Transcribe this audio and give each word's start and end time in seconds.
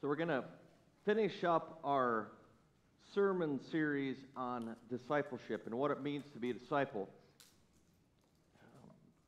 So 0.00 0.08
we're 0.08 0.16
going 0.16 0.28
to 0.28 0.44
finish 1.04 1.44
up 1.44 1.78
our 1.84 2.28
sermon 3.14 3.60
series 3.70 4.16
on 4.34 4.74
discipleship 4.88 5.66
and 5.66 5.74
what 5.74 5.90
it 5.90 6.02
means 6.02 6.24
to 6.32 6.38
be 6.38 6.48
a 6.48 6.54
disciple. 6.54 7.06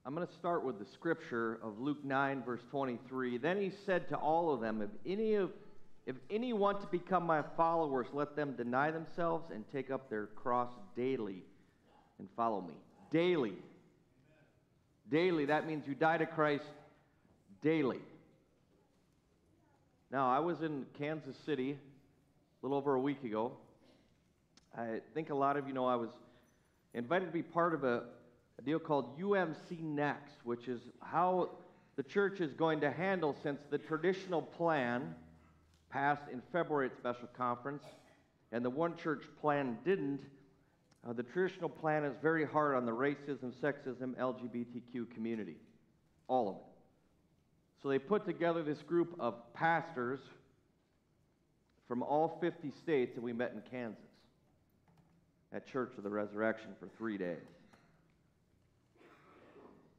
I'm 0.06 0.14
going 0.14 0.27
to 0.27 0.32
start 0.32 0.64
with 0.64 0.79
the 0.79 0.87
scripture 0.95 1.58
of 1.62 1.79
Luke 1.79 2.03
9, 2.03 2.43
verse 2.43 2.62
23. 2.71 3.37
Then 3.37 3.61
he 3.61 3.71
said 3.85 4.08
to 4.08 4.16
all 4.16 4.50
of 4.54 4.62
them, 4.62 4.80
If 4.80 4.88
any 5.04 5.35
of 5.35 5.50
if 6.07 6.16
any 6.30 6.55
want 6.55 6.80
to 6.80 6.86
become 6.86 7.25
my 7.25 7.43
followers, 7.54 8.07
let 8.14 8.34
them 8.34 8.54
deny 8.57 8.91
themselves 8.91 9.50
and 9.54 9.64
take 9.73 9.91
up 9.91 10.09
their 10.09 10.27
cross 10.29 10.70
daily 10.96 11.43
and 12.18 12.29
follow 12.34 12.62
me. 12.62 12.75
Daily. 13.11 13.52
Daily. 15.11 15.45
That 15.45 15.66
means 15.66 15.86
you 15.86 15.95
die 15.95 16.16
to 16.16 16.27
Christ 16.27 16.64
daily. 17.61 18.00
Now, 20.13 20.31
I 20.31 20.41
was 20.41 20.61
in 20.61 20.85
Kansas 20.99 21.35
City 21.47 21.71
a 21.71 21.77
little 22.66 22.77
over 22.77 22.97
a 22.97 23.01
week 23.01 23.25
ago. 23.25 23.53
I 24.77 25.01
think 25.15 25.30
a 25.30 25.34
lot 25.34 25.57
of 25.57 25.66
you 25.66 25.73
know 25.73 25.87
I 25.87 25.97
was 25.97 26.11
invited 26.93 27.25
to 27.25 27.33
be 27.33 27.43
part 27.43 27.73
of 27.73 27.84
a, 27.84 28.03
a 28.59 28.62
deal 28.62 28.79
called 28.79 29.19
UMC 29.19 29.80
Next, 29.80 30.34
which 30.45 30.69
is 30.69 30.83
how 31.01 31.48
the 31.97 32.03
church 32.03 32.43
is 32.43 32.53
going 32.53 32.83
to 32.83 32.91
handle 32.91 33.34
since 33.43 33.59
the 33.70 33.79
traditional 33.79 34.43
plan 34.43 35.15
passed 35.89 36.29
in 36.31 36.42
February 36.53 36.91
at 36.91 36.97
special 36.98 37.29
conference 37.34 37.84
and 38.53 38.62
the 38.62 38.70
one 38.70 38.95
church 38.98 39.23
plan 39.41 39.79
didn't. 39.83 40.20
Uh, 41.09 41.15
the 41.15 41.23
traditional 41.23 41.70
plan 41.70 42.05
is 42.05 42.15
very 42.20 42.45
hard 42.45 42.77
on 42.77 42.84
the 42.84 42.92
racism, 42.92 43.51
sexism, 43.62 44.15
LGBTQ 44.17 45.11
community, 45.15 45.56
all 46.29 46.51
of 46.51 46.56
it. 46.56 46.72
So 47.82 47.88
they 47.88 47.98
put 47.98 48.24
together 48.24 48.62
this 48.62 48.80
group 48.80 49.16
of 49.18 49.34
pastors 49.54 50.20
from 51.88 52.02
all 52.02 52.38
50 52.41 52.70
states, 52.70 53.16
and 53.16 53.24
we 53.24 53.32
met 53.32 53.52
in 53.52 53.62
Kansas 53.69 54.05
at 55.52 55.66
Church 55.66 55.92
of 55.98 56.05
the 56.05 56.11
Resurrection 56.11 56.70
for 56.78 56.86
three 56.97 57.19
days. 57.19 57.39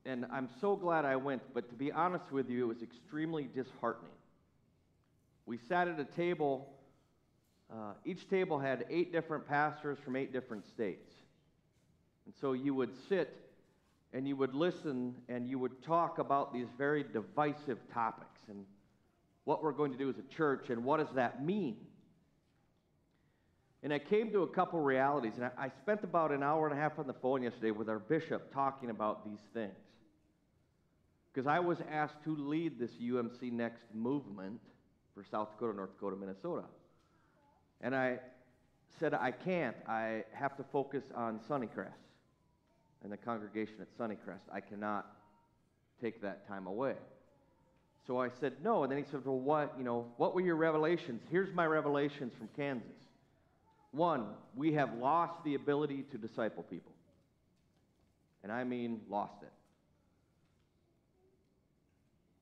And 0.05 0.25
I'm 0.31 0.49
so 0.61 0.75
glad 0.75 1.03
I 1.03 1.17
went, 1.17 1.41
but 1.53 1.69
to 1.69 1.75
be 1.75 1.91
honest 1.91 2.31
with 2.31 2.49
you, 2.49 2.65
it 2.65 2.67
was 2.67 2.81
extremely 2.81 3.49
disheartening. 3.53 4.11
We 5.45 5.57
sat 5.57 5.87
at 5.89 5.99
a 5.99 6.05
table, 6.05 6.69
uh, 7.71 7.93
each 8.05 8.29
table 8.29 8.59
had 8.59 8.85
eight 8.89 9.11
different 9.11 9.45
pastors 9.45 9.97
from 10.03 10.15
eight 10.15 10.31
different 10.31 10.65
states. 10.67 11.11
And 12.25 12.33
so 12.39 12.53
you 12.53 12.73
would 12.73 12.91
sit 13.09 13.42
and 14.13 14.27
you 14.27 14.35
would 14.35 14.53
listen 14.53 15.15
and 15.27 15.49
you 15.49 15.57
would 15.57 15.81
talk 15.83 16.19
about 16.19 16.53
these 16.53 16.67
very 16.77 17.03
divisive 17.03 17.79
topics 17.91 18.41
and 18.47 18.65
what 19.45 19.63
we're 19.63 19.71
going 19.71 19.91
to 19.91 19.97
do 19.97 20.09
as 20.09 20.15
a 20.17 20.35
church 20.35 20.69
and 20.69 20.83
what 20.83 20.97
does 20.97 21.13
that 21.15 21.43
mean. 21.43 21.77
And 23.81 23.91
I 23.91 23.99
came 23.99 24.31
to 24.31 24.43
a 24.43 24.47
couple 24.47 24.79
realities, 24.79 25.33
and 25.35 25.45
I, 25.45 25.65
I 25.65 25.69
spent 25.81 26.05
about 26.05 26.31
an 26.31 26.41
hour 26.41 26.69
and 26.69 26.77
a 26.77 26.81
half 26.81 26.97
on 26.99 27.07
the 27.07 27.13
phone 27.13 27.43
yesterday 27.43 27.71
with 27.71 27.89
our 27.89 27.99
bishop 27.99 28.53
talking 28.53 28.89
about 28.89 29.25
these 29.25 29.41
things. 29.53 29.73
Because 31.33 31.47
I 31.47 31.59
was 31.59 31.79
asked 31.91 32.23
to 32.23 32.35
lead 32.35 32.79
this 32.79 32.91
UMC 32.91 33.51
Next 33.51 33.83
movement 33.93 34.61
for 35.13 35.25
South 35.29 35.51
Dakota, 35.51 35.75
North 35.75 35.93
Dakota, 35.95 36.15
Minnesota. 36.15 36.63
And 37.81 37.93
I 37.93 38.19
said, 38.99 39.13
I 39.15 39.31
can't. 39.31 39.75
I 39.85 40.23
have 40.31 40.55
to 40.57 40.63
focus 40.71 41.03
on 41.13 41.39
Sunnycrest 41.49 42.12
and 43.03 43.11
the 43.11 43.17
congregation 43.17 43.75
at 43.81 43.97
Sunnycrest. 43.97 44.41
I 44.51 44.59
cannot 44.61 45.05
take 46.01 46.21
that 46.21 46.47
time 46.47 46.67
away. 46.67 46.95
So 48.05 48.19
I 48.19 48.29
said, 48.39 48.53
no. 48.63 48.83
And 48.83 48.91
then 48.91 48.99
he 48.99 49.05
said, 49.09 49.21
well, 49.25 49.39
what, 49.39 49.75
you 49.77 49.83
know, 49.83 50.07
what 50.17 50.33
were 50.33 50.41
your 50.41 50.55
revelations? 50.55 51.21
Here's 51.31 51.53
my 51.53 51.65
revelations 51.65 52.33
from 52.37 52.49
Kansas. 52.55 52.89
One, 53.91 54.25
we 54.55 54.73
have 54.73 54.93
lost 54.95 55.43
the 55.45 55.55
ability 55.55 56.03
to 56.11 56.17
disciple 56.17 56.63
people. 56.63 56.91
And 58.43 58.51
I 58.51 58.63
mean 58.63 59.01
lost 59.09 59.35
it. 59.41 59.51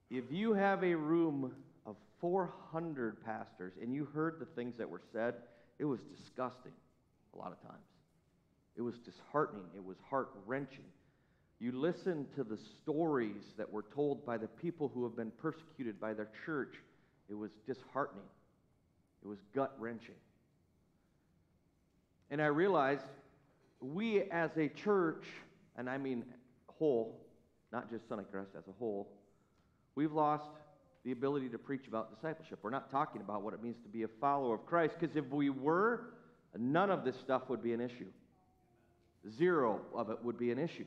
If 0.09 0.31
you 0.31 0.53
have 0.53 0.83
a 0.83 0.95
room 0.95 1.53
of 1.85 1.95
400 2.19 3.23
pastors 3.23 3.73
and 3.81 3.93
you 3.93 4.05
heard 4.05 4.39
the 4.39 4.45
things 4.45 4.75
that 4.77 4.89
were 4.89 5.01
said, 5.13 5.35
it 5.77 5.85
was 5.85 5.99
disgusting 6.01 6.73
a 7.33 7.37
lot 7.37 7.51
of 7.51 7.61
times. 7.61 7.90
It 8.75 8.81
was 8.81 8.95
disheartening. 8.99 9.65
It 9.75 9.83
was 9.83 9.97
heart 10.09 10.29
wrenching. 10.45 10.85
You 11.59 11.71
listen 11.73 12.25
to 12.35 12.43
the 12.43 12.57
stories 12.81 13.43
that 13.57 13.71
were 13.71 13.85
told 13.93 14.25
by 14.25 14.37
the 14.37 14.47
people 14.47 14.89
who 14.93 15.03
have 15.03 15.15
been 15.15 15.31
persecuted 15.31 15.99
by 15.99 16.13
their 16.13 16.29
church. 16.45 16.75
It 17.29 17.35
was 17.35 17.51
disheartening. 17.67 18.25
It 19.23 19.27
was 19.27 19.37
gut 19.53 19.75
wrenching. 19.77 20.15
And 22.31 22.41
I 22.41 22.47
realized 22.47 23.05
we 23.79 24.23
as 24.31 24.51
a 24.57 24.69
church, 24.69 25.25
and 25.77 25.89
I 25.89 25.97
mean 25.97 26.23
whole, 26.67 27.19
not 27.71 27.91
just 27.91 28.09
Sunnycrest 28.09 28.55
as 28.57 28.67
a 28.67 28.71
whole, 28.79 29.07
we've 29.93 30.13
lost 30.13 30.49
the 31.03 31.11
ability 31.11 31.49
to 31.49 31.57
preach 31.57 31.87
about 31.87 32.15
discipleship. 32.15 32.59
We're 32.63 32.69
not 32.69 32.89
talking 32.89 33.21
about 33.21 33.43
what 33.43 33.53
it 33.53 33.61
means 33.61 33.77
to 33.83 33.89
be 33.89 34.03
a 34.03 34.07
follower 34.07 34.55
of 34.55 34.65
Christ, 34.65 34.95
because 34.99 35.15
if 35.15 35.27
we 35.29 35.49
were, 35.49 36.13
none 36.57 36.89
of 36.89 37.03
this 37.03 37.15
stuff 37.19 37.49
would 37.49 37.61
be 37.61 37.73
an 37.73 37.81
issue. 37.81 38.07
Zero 39.37 39.81
of 39.93 40.09
it 40.09 40.23
would 40.23 40.37
be 40.37 40.51
an 40.51 40.59
issue. 40.59 40.85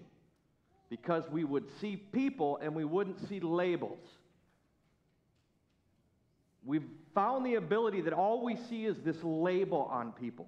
Because 0.91 1.25
we 1.31 1.45
would 1.45 1.65
see 1.81 1.97
people 1.97 2.59
and 2.63 2.75
we 2.75 2.85
wouldn't 2.85 3.29
see 3.29 3.41
labels. 3.41 3.99
We've 6.65 6.87
found 7.15 7.45
the 7.45 7.57
ability 7.57 8.03
that 8.03 8.13
all 8.13 8.45
we 8.45 8.57
see 8.69 8.87
is 8.87 8.97
this 9.05 9.17
label 9.23 9.89
on 9.91 10.13
people. 10.13 10.47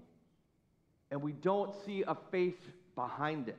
And 1.11 1.23
we 1.23 1.33
don't 1.33 1.73
see 1.85 2.05
a 2.07 2.17
face 2.31 2.55
behind 2.95 3.49
it, 3.49 3.59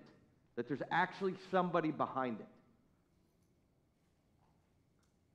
that 0.55 0.67
there's 0.67 0.81
actually 0.91 1.35
somebody 1.51 1.91
behind 1.91 2.39
it. 2.39 2.47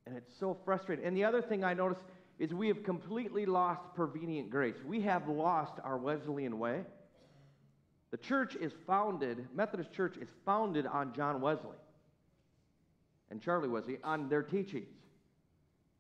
And 0.07 0.17
it's 0.17 0.33
so 0.39 0.59
frustrating. 0.65 1.05
And 1.07 1.17
the 1.17 1.25
other 1.25 1.41
thing 1.41 1.65
I 1.65 1.75
notice 1.75 1.99
is 2.39 2.53
we 2.53 2.69
have 2.69 2.83
completely 2.83 3.47
lost 3.47 3.81
prevenient 3.95 4.51
grace. 4.51 4.75
We 4.85 5.01
have 5.03 5.29
lost 5.29 5.75
our 5.85 5.97
Wesleyan 5.97 6.59
way. 6.59 6.81
The 8.13 8.19
church 8.19 8.55
is 8.55 8.73
founded, 8.87 9.49
Methodist 9.55 9.93
Church 9.93 10.17
is 10.19 10.29
founded 10.45 10.87
on 10.87 11.15
John 11.15 11.41
Wesley 11.41 11.77
and 13.31 13.41
Charlie 13.41 13.69
Wesley, 13.69 13.99
on 14.05 14.29
their 14.29 14.43
teachings 14.43 14.87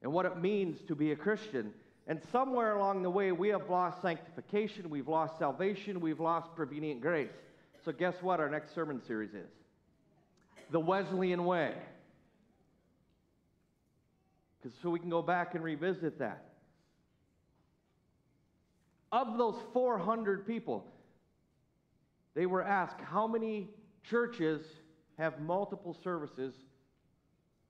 and 0.02 0.12
what 0.12 0.26
it 0.26 0.36
means 0.36 0.82
to 0.88 0.94
be 0.94 1.12
a 1.12 1.16
Christian. 1.16 1.72
And 2.06 2.20
somewhere 2.30 2.76
along 2.76 3.02
the 3.02 3.10
way, 3.10 3.32
we 3.32 3.48
have 3.48 3.70
lost 3.70 4.02
sanctification, 4.02 4.90
we've 4.90 5.08
lost 5.08 5.38
salvation, 5.38 6.00
we've 6.00 6.20
lost 6.20 6.54
prevenient 6.54 7.00
grace. 7.00 7.30
So, 7.84 7.92
guess 7.92 8.14
what 8.20 8.40
our 8.40 8.50
next 8.50 8.74
sermon 8.74 9.00
series 9.06 9.30
is? 9.30 9.48
The 10.70 10.80
Wesleyan 10.80 11.44
Way. 11.44 11.74
Because 14.60 14.76
so 14.82 14.90
we 14.90 15.00
can 15.00 15.10
go 15.10 15.22
back 15.22 15.54
and 15.54 15.64
revisit 15.64 16.18
that. 16.18 16.44
Of 19.10 19.38
those 19.38 19.56
400 19.72 20.46
people, 20.46 20.86
they 22.34 22.46
were 22.46 22.62
asked 22.62 23.00
how 23.00 23.26
many 23.26 23.68
churches 24.02 24.66
have 25.18 25.40
multiple 25.40 25.96
services 26.02 26.54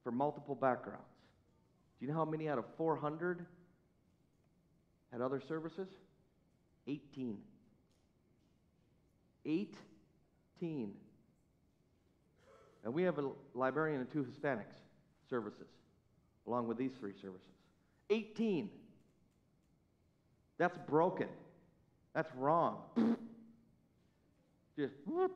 for 0.03 0.12
multiple 0.12 0.55
backgrounds. 0.55 1.03
Do 1.99 2.06
you 2.06 2.12
know 2.12 2.19
how 2.19 2.25
many 2.25 2.49
out 2.49 2.59
of 2.59 2.65
400 2.77 3.45
had 5.12 5.21
other 5.21 5.41
services? 5.41 5.89
18. 6.87 7.39
18. 9.45 10.94
And 12.84 12.94
we 12.94 13.03
have 13.05 13.19
a 13.19 13.31
Liberian 13.55 14.00
and 14.00 14.11
two 14.11 14.25
Hispanics 14.25 14.81
services, 15.29 15.69
along 16.47 16.67
with 16.67 16.77
these 16.77 16.93
three 16.99 17.15
services. 17.21 17.47
18. 18.11 18.71
That's 20.59 20.79
broken. 20.88 21.29
That's 22.14 22.35
wrong. 22.37 23.17
Just 24.77 24.95
whoop. 25.07 25.33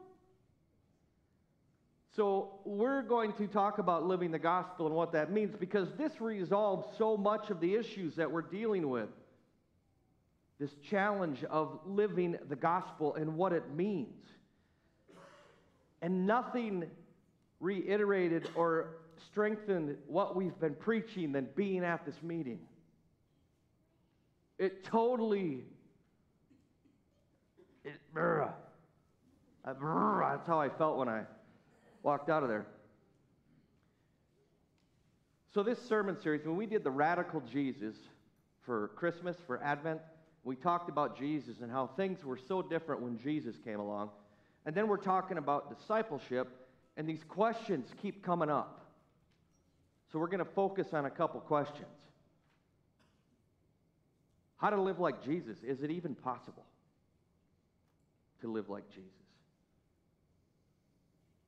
So, 2.14 2.60
we're 2.64 3.02
going 3.02 3.34
to 3.34 3.46
talk 3.46 3.76
about 3.76 4.06
living 4.06 4.30
the 4.30 4.38
gospel 4.38 4.86
and 4.86 4.94
what 4.94 5.12
that 5.12 5.30
means 5.30 5.54
because 5.54 5.88
this 5.98 6.18
resolves 6.18 6.86
so 6.96 7.14
much 7.14 7.50
of 7.50 7.60
the 7.60 7.74
issues 7.74 8.16
that 8.16 8.30
we're 8.30 8.40
dealing 8.40 8.88
with. 8.88 9.10
This 10.58 10.70
challenge 10.88 11.44
of 11.44 11.78
living 11.84 12.38
the 12.48 12.56
gospel 12.56 13.14
and 13.16 13.36
what 13.36 13.52
it 13.52 13.70
means. 13.74 14.24
And 16.00 16.26
nothing 16.26 16.84
reiterated 17.60 18.48
or 18.54 18.96
strengthened 19.30 19.96
what 20.06 20.34
we've 20.34 20.58
been 20.58 20.74
preaching 20.74 21.32
than 21.32 21.48
being 21.54 21.84
at 21.84 22.06
this 22.06 22.22
meeting. 22.22 22.60
It 24.58 24.84
totally, 24.84 25.64
it, 27.84 28.00
that's 29.66 30.46
how 30.46 30.60
I 30.60 30.68
felt 30.68 30.96
when 30.96 31.08
I 31.08 31.22
walked 32.02 32.30
out 32.30 32.42
of 32.42 32.48
there. 32.48 32.66
So, 35.52 35.62
this 35.62 35.80
sermon 35.80 36.16
series, 36.20 36.46
when 36.46 36.56
we 36.56 36.66
did 36.66 36.84
the 36.84 36.90
Radical 36.90 37.40
Jesus 37.40 37.96
for 38.66 38.88
Christmas, 38.96 39.36
for 39.46 39.62
Advent. 39.62 40.00
We 40.44 40.56
talked 40.56 40.90
about 40.90 41.16
Jesus 41.16 41.60
and 41.62 41.70
how 41.70 41.86
things 41.86 42.24
were 42.24 42.36
so 42.36 42.60
different 42.60 43.00
when 43.00 43.16
Jesus 43.16 43.56
came 43.64 43.80
along. 43.80 44.10
And 44.66 44.74
then 44.74 44.88
we're 44.88 44.96
talking 44.96 45.38
about 45.38 45.76
discipleship, 45.76 46.48
and 46.96 47.08
these 47.08 47.22
questions 47.28 47.88
keep 48.02 48.24
coming 48.24 48.50
up. 48.50 48.80
So 50.12 50.18
we're 50.18 50.26
going 50.26 50.44
to 50.44 50.44
focus 50.44 50.88
on 50.92 51.06
a 51.06 51.10
couple 51.10 51.40
questions. 51.40 51.86
How 54.56 54.70
to 54.70 54.80
live 54.80 54.98
like 54.98 55.22
Jesus? 55.24 55.58
Is 55.62 55.82
it 55.82 55.90
even 55.90 56.14
possible 56.14 56.64
to 58.40 58.50
live 58.50 58.68
like 58.68 58.88
Jesus? 58.88 59.25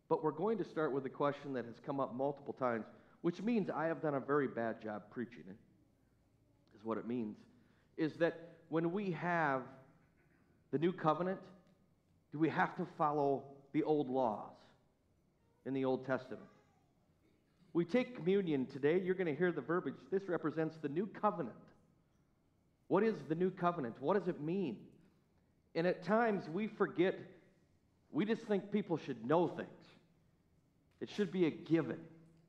But 0.09 0.25
we're 0.25 0.31
going 0.31 0.59
to 0.59 0.65
start 0.65 0.93
with 0.93 1.05
a 1.07 1.11
question 1.11 1.53
that 1.55 1.67
has 1.67 1.75
come 1.85 2.01
up 2.01 2.15
multiple 2.15 2.55
times, 2.55 2.87
which 3.21 3.43
means 3.43 3.69
I 3.71 3.87
have 3.87 4.01
done 4.01 4.15
a 4.15 4.21
very 4.21 4.49
bad 4.49 4.83
job 4.83 5.03
preaching 5.11 5.45
it, 5.49 5.57
is 6.77 6.85
what 6.85 6.99
it 6.99 7.07
means. 7.07 7.37
Is 7.97 8.15
that 8.15 8.57
when 8.69 8.93
we 8.93 9.11
have 9.13 9.63
the 10.71 10.79
new 10.79 10.93
covenant, 10.93 11.41
do 12.33 12.39
we 12.39 12.49
have 12.49 12.77
to 12.77 12.87
follow 12.97 13.45
the 13.73 13.83
old 13.83 14.09
laws 14.09 14.53
in 15.67 15.75
the 15.75 15.85
Old 15.85 16.07
Testament? 16.07 16.43
We 17.73 17.85
take 17.85 18.17
communion 18.17 18.67
today, 18.67 19.01
you're 19.05 19.15
going 19.15 19.27
to 19.27 19.35
hear 19.35 19.53
the 19.53 19.61
verbiage. 19.61 19.95
This 20.11 20.29
represents 20.29 20.77
the 20.81 20.89
new 20.89 21.07
covenant. 21.07 21.55
What 22.89 23.03
is 23.03 23.15
the 23.29 23.35
new 23.35 23.51
covenant? 23.51 23.97
What 24.01 24.19
does 24.19 24.29
it 24.29 24.41
mean? 24.41 24.79
And 25.75 25.87
at 25.87 26.03
times 26.03 26.49
we 26.49 26.67
forget, 26.67 27.19
we 28.11 28.25
just 28.25 28.43
think 28.43 28.73
people 28.73 28.97
should 28.97 29.25
know 29.25 29.49
things. 29.49 29.69
It 31.01 31.09
should 31.11 31.31
be 31.31 31.47
a 31.47 31.51
given. 31.51 31.99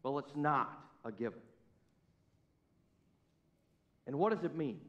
Well, 0.04 0.20
it's 0.20 0.36
not 0.36 0.72
a 1.06 1.12
given. 1.12 1.40
And 4.08 4.18
what 4.18 4.34
does 4.34 4.44
it 4.44 4.56
mean? 4.56 4.80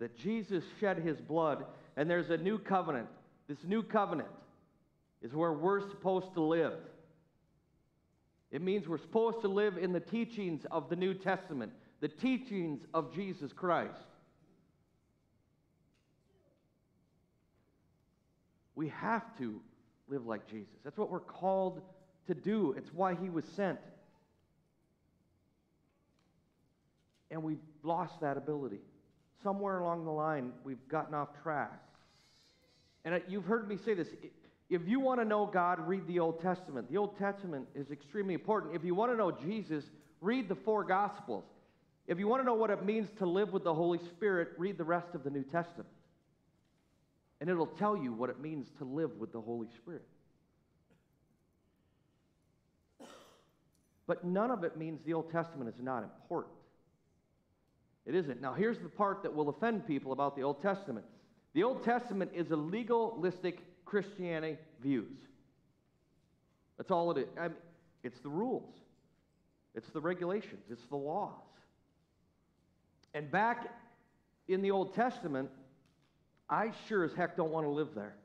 That 0.00 0.16
Jesus 0.16 0.64
shed 0.80 0.98
his 0.98 1.20
blood 1.20 1.64
and 1.96 2.10
there's 2.10 2.30
a 2.30 2.36
new 2.36 2.58
covenant. 2.58 3.06
This 3.46 3.58
new 3.64 3.82
covenant 3.82 4.28
is 5.22 5.32
where 5.32 5.52
we're 5.52 5.80
supposed 5.88 6.34
to 6.34 6.40
live. 6.40 6.74
It 8.50 8.62
means 8.62 8.88
we're 8.88 8.98
supposed 8.98 9.40
to 9.42 9.48
live 9.48 9.78
in 9.78 9.92
the 9.92 10.00
teachings 10.00 10.66
of 10.70 10.88
the 10.88 10.96
New 10.96 11.14
Testament, 11.14 11.72
the 12.00 12.08
teachings 12.08 12.82
of 12.92 13.14
Jesus 13.14 13.52
Christ. 13.52 13.98
We 18.76 18.88
have 18.88 19.36
to 19.38 19.60
live 20.08 20.26
like 20.26 20.46
Jesus. 20.48 20.74
That's 20.84 20.98
what 20.98 21.10
we're 21.10 21.20
called 21.20 21.80
to 22.26 22.34
do. 22.34 22.74
It's 22.76 22.92
why 22.92 23.14
he 23.14 23.28
was 23.28 23.44
sent. 23.56 23.78
And 27.30 27.42
we've 27.42 27.58
lost 27.82 28.20
that 28.20 28.36
ability. 28.36 28.80
Somewhere 29.42 29.78
along 29.78 30.04
the 30.04 30.10
line, 30.10 30.52
we've 30.62 30.88
gotten 30.88 31.14
off 31.14 31.28
track. 31.42 31.80
And 33.04 33.20
you've 33.28 33.44
heard 33.44 33.68
me 33.68 33.76
say 33.76 33.94
this. 33.94 34.08
If 34.70 34.88
you 34.88 35.00
want 35.00 35.20
to 35.20 35.24
know 35.24 35.44
God, 35.46 35.86
read 35.86 36.06
the 36.06 36.20
Old 36.20 36.40
Testament. 36.40 36.90
The 36.90 36.96
Old 36.96 37.18
Testament 37.18 37.66
is 37.74 37.90
extremely 37.90 38.34
important. 38.34 38.74
If 38.74 38.84
you 38.84 38.94
want 38.94 39.12
to 39.12 39.16
know 39.16 39.30
Jesus, 39.30 39.84
read 40.20 40.48
the 40.48 40.54
four 40.54 40.84
Gospels. 40.84 41.44
If 42.06 42.18
you 42.18 42.28
want 42.28 42.42
to 42.42 42.46
know 42.46 42.54
what 42.54 42.70
it 42.70 42.84
means 42.84 43.08
to 43.18 43.26
live 43.26 43.52
with 43.52 43.64
the 43.64 43.74
Holy 43.74 43.98
Spirit, 43.98 44.48
read 44.58 44.78
the 44.78 44.84
rest 44.84 45.14
of 45.14 45.24
the 45.24 45.30
New 45.30 45.42
Testament. 45.42 45.88
And 47.40 47.50
it'll 47.50 47.66
tell 47.66 47.96
you 47.96 48.12
what 48.12 48.30
it 48.30 48.40
means 48.40 48.68
to 48.78 48.84
live 48.84 49.18
with 49.18 49.32
the 49.32 49.40
Holy 49.40 49.68
Spirit. 49.76 50.06
But 54.06 54.24
none 54.24 54.50
of 54.50 54.64
it 54.64 54.76
means 54.76 55.00
the 55.04 55.14
Old 55.14 55.30
Testament 55.30 55.72
is 55.74 55.82
not 55.82 56.02
important. 56.02 56.54
It 58.06 58.14
isn't. 58.14 58.40
Now, 58.40 58.52
here's 58.52 58.78
the 58.78 58.88
part 58.88 59.22
that 59.22 59.34
will 59.34 59.48
offend 59.48 59.86
people 59.86 60.12
about 60.12 60.36
the 60.36 60.42
Old 60.42 60.60
Testament 60.62 61.06
the 61.54 61.62
Old 61.62 61.84
Testament 61.84 62.32
is 62.34 62.50
a 62.50 62.56
legalistic 62.56 63.60
Christianity 63.84 64.58
views. 64.82 65.18
That's 66.76 66.90
all 66.90 67.12
it 67.12 67.18
is. 67.18 67.28
I 67.38 67.42
mean, 67.44 67.56
it's 68.02 68.18
the 68.20 68.28
rules, 68.28 68.74
it's 69.74 69.88
the 69.90 70.00
regulations, 70.00 70.64
it's 70.68 70.84
the 70.86 70.96
laws. 70.96 71.30
And 73.14 73.30
back 73.30 73.72
in 74.48 74.60
the 74.60 74.72
Old 74.72 74.94
Testament, 74.94 75.48
I 76.50 76.72
sure 76.88 77.04
as 77.04 77.12
heck 77.14 77.36
don't 77.36 77.52
want 77.52 77.64
to 77.66 77.70
live 77.70 77.94
there 77.94 78.16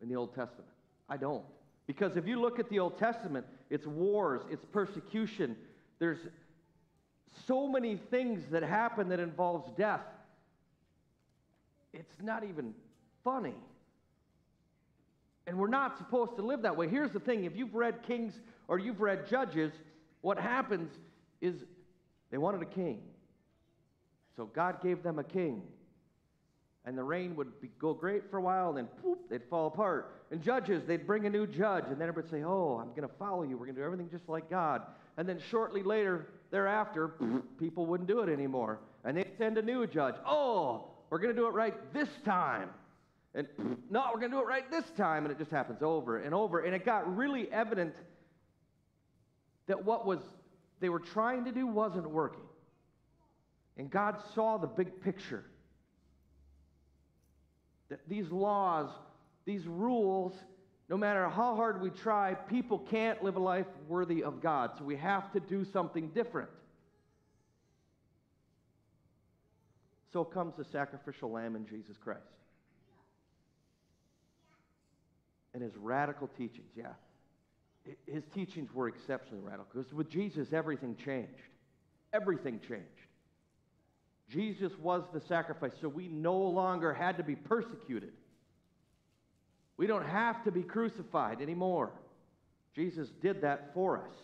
in 0.00 0.08
the 0.08 0.14
Old 0.14 0.34
Testament. 0.34 0.70
I 1.08 1.16
don't. 1.16 1.44
Because 1.86 2.16
if 2.16 2.26
you 2.26 2.40
look 2.40 2.60
at 2.60 2.70
the 2.70 2.78
Old 2.78 2.96
Testament, 2.96 3.44
it's 3.72 3.86
wars, 3.86 4.42
it's 4.50 4.66
persecution. 4.66 5.56
There's 5.98 6.18
so 7.46 7.66
many 7.66 7.96
things 7.96 8.44
that 8.50 8.62
happen 8.62 9.08
that 9.08 9.18
involves 9.18 9.66
death. 9.78 10.02
It's 11.94 12.20
not 12.22 12.44
even 12.44 12.74
funny. 13.24 13.54
And 15.46 15.56
we're 15.56 15.68
not 15.68 15.96
supposed 15.96 16.36
to 16.36 16.42
live 16.42 16.60
that 16.62 16.76
way. 16.76 16.86
Here's 16.86 17.12
the 17.12 17.20
thing 17.20 17.44
if 17.44 17.56
you've 17.56 17.74
read 17.74 18.02
Kings 18.02 18.34
or 18.68 18.78
you've 18.78 19.00
read 19.00 19.26
Judges, 19.26 19.72
what 20.20 20.38
happens 20.38 20.90
is 21.40 21.54
they 22.30 22.36
wanted 22.36 22.60
a 22.60 22.66
king. 22.66 23.00
So 24.36 24.44
God 24.44 24.82
gave 24.82 25.02
them 25.02 25.18
a 25.18 25.24
king 25.24 25.62
and 26.84 26.98
the 26.98 27.04
reign 27.04 27.36
would 27.36 27.60
be, 27.60 27.70
go 27.78 27.94
great 27.94 28.28
for 28.30 28.38
a 28.38 28.42
while, 28.42 28.70
and 28.70 28.78
then 28.78 28.86
poof, 29.00 29.18
they'd 29.30 29.44
fall 29.48 29.68
apart. 29.68 30.24
And 30.30 30.42
judges, 30.42 30.82
they'd 30.84 31.06
bring 31.06 31.26
a 31.26 31.30
new 31.30 31.46
judge, 31.46 31.84
and 31.86 32.00
then 32.00 32.08
everybody'd 32.08 32.30
say, 32.30 32.42
Oh, 32.44 32.78
I'm 32.80 32.90
going 32.90 33.08
to 33.08 33.14
follow 33.18 33.44
you. 33.44 33.56
We're 33.56 33.66
going 33.66 33.76
to 33.76 33.80
do 33.80 33.84
everything 33.84 34.10
just 34.10 34.28
like 34.28 34.50
God. 34.50 34.82
And 35.16 35.28
then 35.28 35.40
shortly 35.50 35.82
later, 35.82 36.28
thereafter, 36.50 37.12
people 37.58 37.86
wouldn't 37.86 38.08
do 38.08 38.20
it 38.20 38.28
anymore. 38.28 38.80
And 39.04 39.16
they'd 39.16 39.30
send 39.38 39.58
a 39.58 39.62
new 39.62 39.86
judge. 39.86 40.16
Oh, 40.26 40.88
we're 41.10 41.18
going 41.18 41.34
to 41.34 41.40
do 41.40 41.46
it 41.46 41.52
right 41.52 41.74
this 41.92 42.08
time. 42.24 42.70
And 43.34 43.46
no, 43.90 44.04
we're 44.12 44.20
going 44.20 44.32
to 44.32 44.36
do 44.38 44.42
it 44.42 44.46
right 44.46 44.68
this 44.70 44.84
time. 44.96 45.24
And 45.24 45.32
it 45.32 45.38
just 45.38 45.50
happens 45.52 45.82
over 45.82 46.18
and 46.18 46.34
over. 46.34 46.60
And 46.60 46.74
it 46.74 46.84
got 46.84 47.16
really 47.16 47.50
evident 47.52 47.94
that 49.68 49.84
what 49.84 50.04
was 50.04 50.18
they 50.80 50.88
were 50.88 50.98
trying 50.98 51.44
to 51.44 51.52
do 51.52 51.64
wasn't 51.64 52.10
working. 52.10 52.42
And 53.76 53.88
God 53.88 54.16
saw 54.34 54.58
the 54.58 54.66
big 54.66 55.00
picture 55.00 55.44
these 58.08 58.30
laws, 58.30 58.90
these 59.44 59.66
rules, 59.66 60.32
no 60.88 60.96
matter 60.96 61.28
how 61.28 61.56
hard 61.56 61.80
we 61.80 61.90
try, 61.90 62.34
people 62.34 62.78
can't 62.78 63.22
live 63.22 63.36
a 63.36 63.40
life 63.40 63.66
worthy 63.88 64.22
of 64.22 64.40
God. 64.40 64.72
So 64.78 64.84
we 64.84 64.96
have 64.96 65.32
to 65.32 65.40
do 65.40 65.64
something 65.64 66.08
different. 66.08 66.50
So 70.12 70.24
comes 70.24 70.54
the 70.56 70.64
sacrificial 70.64 71.30
lamb 71.30 71.56
in 71.56 71.66
Jesus 71.66 71.96
Christ. 71.96 72.20
And 75.54 75.62
his 75.62 75.76
radical 75.76 76.28
teachings, 76.28 76.70
yeah. 76.76 76.92
His 78.06 78.24
teachings 78.34 78.72
were 78.72 78.88
exceptionally 78.88 79.42
radical 79.42 79.66
because 79.72 79.92
with 79.92 80.08
Jesus, 80.08 80.52
everything 80.52 80.96
changed. 80.96 81.42
Everything 82.12 82.60
changed. 82.60 82.84
Jesus 84.32 84.72
was 84.78 85.02
the 85.12 85.20
sacrifice, 85.20 85.72
so 85.80 85.88
we 85.88 86.08
no 86.08 86.36
longer 86.38 86.94
had 86.94 87.18
to 87.18 87.22
be 87.22 87.36
persecuted. 87.36 88.12
We 89.76 89.86
don't 89.86 90.06
have 90.06 90.42
to 90.44 90.50
be 90.50 90.62
crucified 90.62 91.42
anymore. 91.42 91.92
Jesus 92.74 93.08
did 93.20 93.42
that 93.42 93.74
for 93.74 93.98
us. 93.98 94.14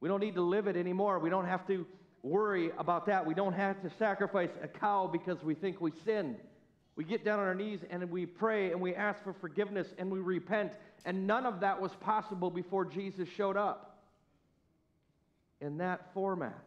We 0.00 0.08
don't 0.08 0.20
need 0.20 0.34
to 0.34 0.42
live 0.42 0.66
it 0.66 0.76
anymore. 0.76 1.20
We 1.20 1.30
don't 1.30 1.46
have 1.46 1.66
to 1.68 1.86
worry 2.22 2.72
about 2.76 3.06
that. 3.06 3.24
We 3.24 3.34
don't 3.34 3.52
have 3.52 3.80
to 3.82 3.90
sacrifice 3.96 4.50
a 4.62 4.66
cow 4.66 5.08
because 5.10 5.42
we 5.44 5.54
think 5.54 5.80
we 5.80 5.92
sinned. 6.04 6.36
We 6.96 7.04
get 7.04 7.24
down 7.24 7.38
on 7.38 7.46
our 7.46 7.54
knees 7.54 7.80
and 7.90 8.10
we 8.10 8.26
pray 8.26 8.72
and 8.72 8.80
we 8.80 8.94
ask 8.94 9.22
for 9.22 9.34
forgiveness 9.34 9.88
and 9.98 10.10
we 10.10 10.18
repent. 10.18 10.72
And 11.04 11.26
none 11.26 11.46
of 11.46 11.60
that 11.60 11.80
was 11.80 11.92
possible 12.00 12.50
before 12.50 12.84
Jesus 12.84 13.28
showed 13.36 13.56
up 13.56 14.00
in 15.60 15.78
that 15.78 16.12
format. 16.12 16.62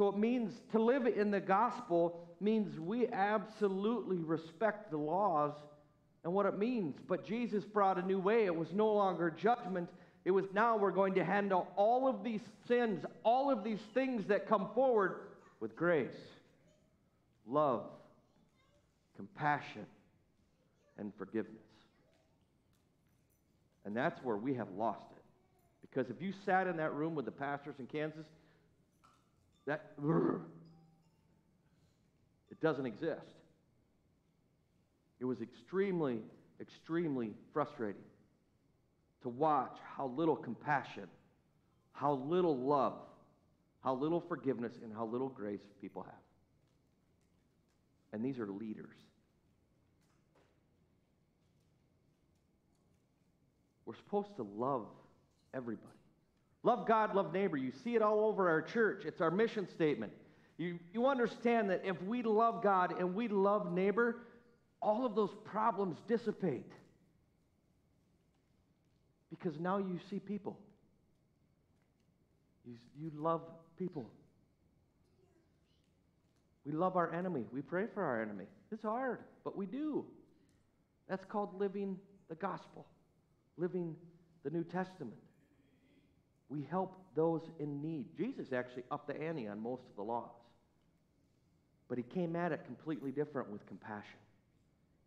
So 0.00 0.08
it 0.08 0.16
means 0.16 0.54
to 0.72 0.82
live 0.82 1.06
in 1.06 1.30
the 1.30 1.40
gospel 1.40 2.26
means 2.40 2.80
we 2.80 3.06
absolutely 3.08 4.16
respect 4.16 4.90
the 4.90 4.96
laws 4.96 5.52
and 6.24 6.32
what 6.32 6.46
it 6.46 6.58
means. 6.58 6.96
But 7.06 7.26
Jesus 7.26 7.66
brought 7.66 7.98
a 7.98 8.02
new 8.06 8.18
way. 8.18 8.46
It 8.46 8.56
was 8.56 8.72
no 8.72 8.90
longer 8.94 9.30
judgment. 9.30 9.90
It 10.24 10.30
was 10.30 10.46
now 10.54 10.78
we're 10.78 10.90
going 10.90 11.16
to 11.16 11.22
handle 11.22 11.68
all 11.76 12.08
of 12.08 12.24
these 12.24 12.40
sins, 12.66 13.04
all 13.24 13.50
of 13.50 13.62
these 13.62 13.80
things 13.92 14.24
that 14.28 14.48
come 14.48 14.70
forward 14.74 15.16
with 15.60 15.76
grace, 15.76 16.16
love, 17.46 17.84
compassion, 19.16 19.84
and 20.96 21.12
forgiveness. 21.18 21.60
And 23.84 23.94
that's 23.94 24.18
where 24.24 24.38
we 24.38 24.54
have 24.54 24.70
lost 24.78 25.12
it. 25.14 25.22
Because 25.82 26.08
if 26.08 26.22
you 26.22 26.32
sat 26.46 26.68
in 26.68 26.78
that 26.78 26.94
room 26.94 27.14
with 27.14 27.26
the 27.26 27.30
pastors 27.30 27.74
in 27.78 27.86
Kansas, 27.86 28.24
that 29.70 29.92
it 32.50 32.60
doesn't 32.60 32.86
exist. 32.86 33.36
It 35.20 35.24
was 35.24 35.40
extremely, 35.40 36.22
extremely 36.60 37.34
frustrating 37.52 38.02
to 39.22 39.28
watch 39.28 39.76
how 39.96 40.08
little 40.08 40.34
compassion, 40.34 41.06
how 41.92 42.14
little 42.14 42.58
love, 42.58 42.98
how 43.84 43.94
little 43.94 44.20
forgiveness 44.20 44.72
and 44.82 44.92
how 44.92 45.04
little 45.06 45.28
grace 45.28 45.60
people 45.80 46.02
have. 46.02 46.14
And 48.12 48.24
these 48.24 48.40
are 48.40 48.50
leaders. 48.50 48.96
We're 53.86 53.94
supposed 53.94 54.34
to 54.34 54.42
love 54.42 54.88
everybody. 55.54 55.99
Love 56.62 56.86
God, 56.86 57.14
love 57.14 57.32
neighbor. 57.32 57.56
You 57.56 57.72
see 57.84 57.94
it 57.94 58.02
all 58.02 58.24
over 58.26 58.48
our 58.48 58.60
church. 58.60 59.04
It's 59.04 59.20
our 59.20 59.30
mission 59.30 59.66
statement. 59.68 60.12
You, 60.58 60.78
you 60.92 61.06
understand 61.06 61.70
that 61.70 61.82
if 61.84 62.00
we 62.02 62.22
love 62.22 62.62
God 62.62 62.98
and 62.98 63.14
we 63.14 63.28
love 63.28 63.72
neighbor, 63.72 64.26
all 64.82 65.06
of 65.06 65.14
those 65.14 65.34
problems 65.44 65.96
dissipate. 66.06 66.70
Because 69.30 69.58
now 69.58 69.78
you 69.78 69.98
see 70.10 70.18
people. 70.18 70.58
You, 72.66 72.74
you 72.98 73.10
love 73.14 73.40
people. 73.78 74.10
We 76.66 76.72
love 76.72 76.96
our 76.96 77.12
enemy. 77.14 77.46
We 77.52 77.62
pray 77.62 77.86
for 77.94 78.02
our 78.04 78.20
enemy. 78.20 78.44
It's 78.70 78.82
hard, 78.82 79.20
but 79.44 79.56
we 79.56 79.64
do. 79.64 80.04
That's 81.08 81.24
called 81.24 81.58
living 81.58 81.98
the 82.28 82.34
gospel, 82.34 82.86
living 83.56 83.96
the 84.44 84.50
New 84.50 84.64
Testament. 84.64 85.16
We 86.50 86.66
help 86.68 87.00
those 87.14 87.42
in 87.60 87.80
need. 87.80 88.06
Jesus 88.16 88.52
actually 88.52 88.82
upped 88.90 89.06
the 89.06 89.18
ante 89.20 89.46
on 89.46 89.62
most 89.62 89.84
of 89.88 89.96
the 89.96 90.02
laws. 90.02 90.34
But 91.88 91.96
he 91.96 92.04
came 92.04 92.36
at 92.36 92.52
it 92.52 92.64
completely 92.66 93.12
different 93.12 93.50
with 93.50 93.64
compassion. 93.66 94.18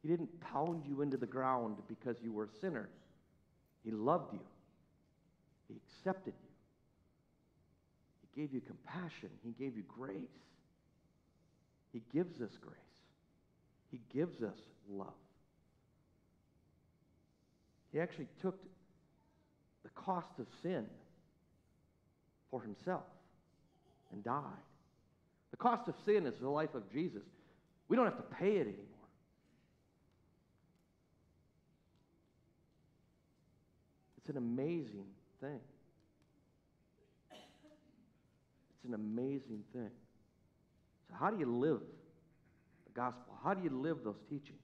He 0.02 0.08
didn't 0.08 0.40
pound 0.40 0.84
you 0.88 1.02
into 1.02 1.18
the 1.18 1.28
ground 1.28 1.78
because 1.88 2.18
you 2.22 2.32
were 2.32 2.46
a 2.46 2.60
sinner. 2.62 2.90
He 3.84 3.92
loved 3.92 4.34
you. 4.34 4.40
He 5.68 5.76
accepted 5.76 6.34
you. 6.42 6.50
He 8.22 8.42
gave 8.42 8.54
you 8.54 8.62
compassion. 8.62 9.30
He 9.44 9.52
gave 9.52 9.76
you 9.76 9.84
grace. 9.88 10.16
He 11.92 12.02
gives 12.14 12.42
us 12.42 12.58
grace. 12.60 12.78
He 13.92 14.00
gives 14.14 14.42
us 14.42 14.58
love. 14.90 15.14
He 17.92 18.00
actually 18.00 18.28
took 18.42 18.60
the 19.84 19.90
cost 19.90 20.40
of 20.40 20.48
sin 20.62 20.86
for 22.54 22.62
himself 22.62 23.02
and 24.12 24.24
died. 24.24 24.44
The 25.50 25.58
cost 25.58 25.88
of 25.88 25.96
sin 26.06 26.28
is 26.28 26.36
the 26.40 26.50
life 26.50 26.76
of 26.76 26.84
Jesus. 26.94 27.24
We 27.90 27.98
don't 27.98 28.06
have 28.06 28.18
to 28.18 28.36
pay 28.36 28.58
it 28.58 28.68
anymore. 28.68 29.08
It's 34.20 34.30
an 34.30 34.38
amazing 34.38 35.08
thing. 35.42 35.60
It's 37.32 38.88
an 38.88 38.94
amazing 38.94 39.64
thing. 39.74 39.90
So, 41.10 41.16
how 41.20 41.32
do 41.32 41.40
you 41.40 41.48
live 41.58 41.82
the 42.86 42.94
gospel? 42.94 43.34
How 43.44 43.56
do 43.56 43.64
you 43.64 43.72
live 43.72 43.98
those 44.04 44.22
teachings? 44.30 44.60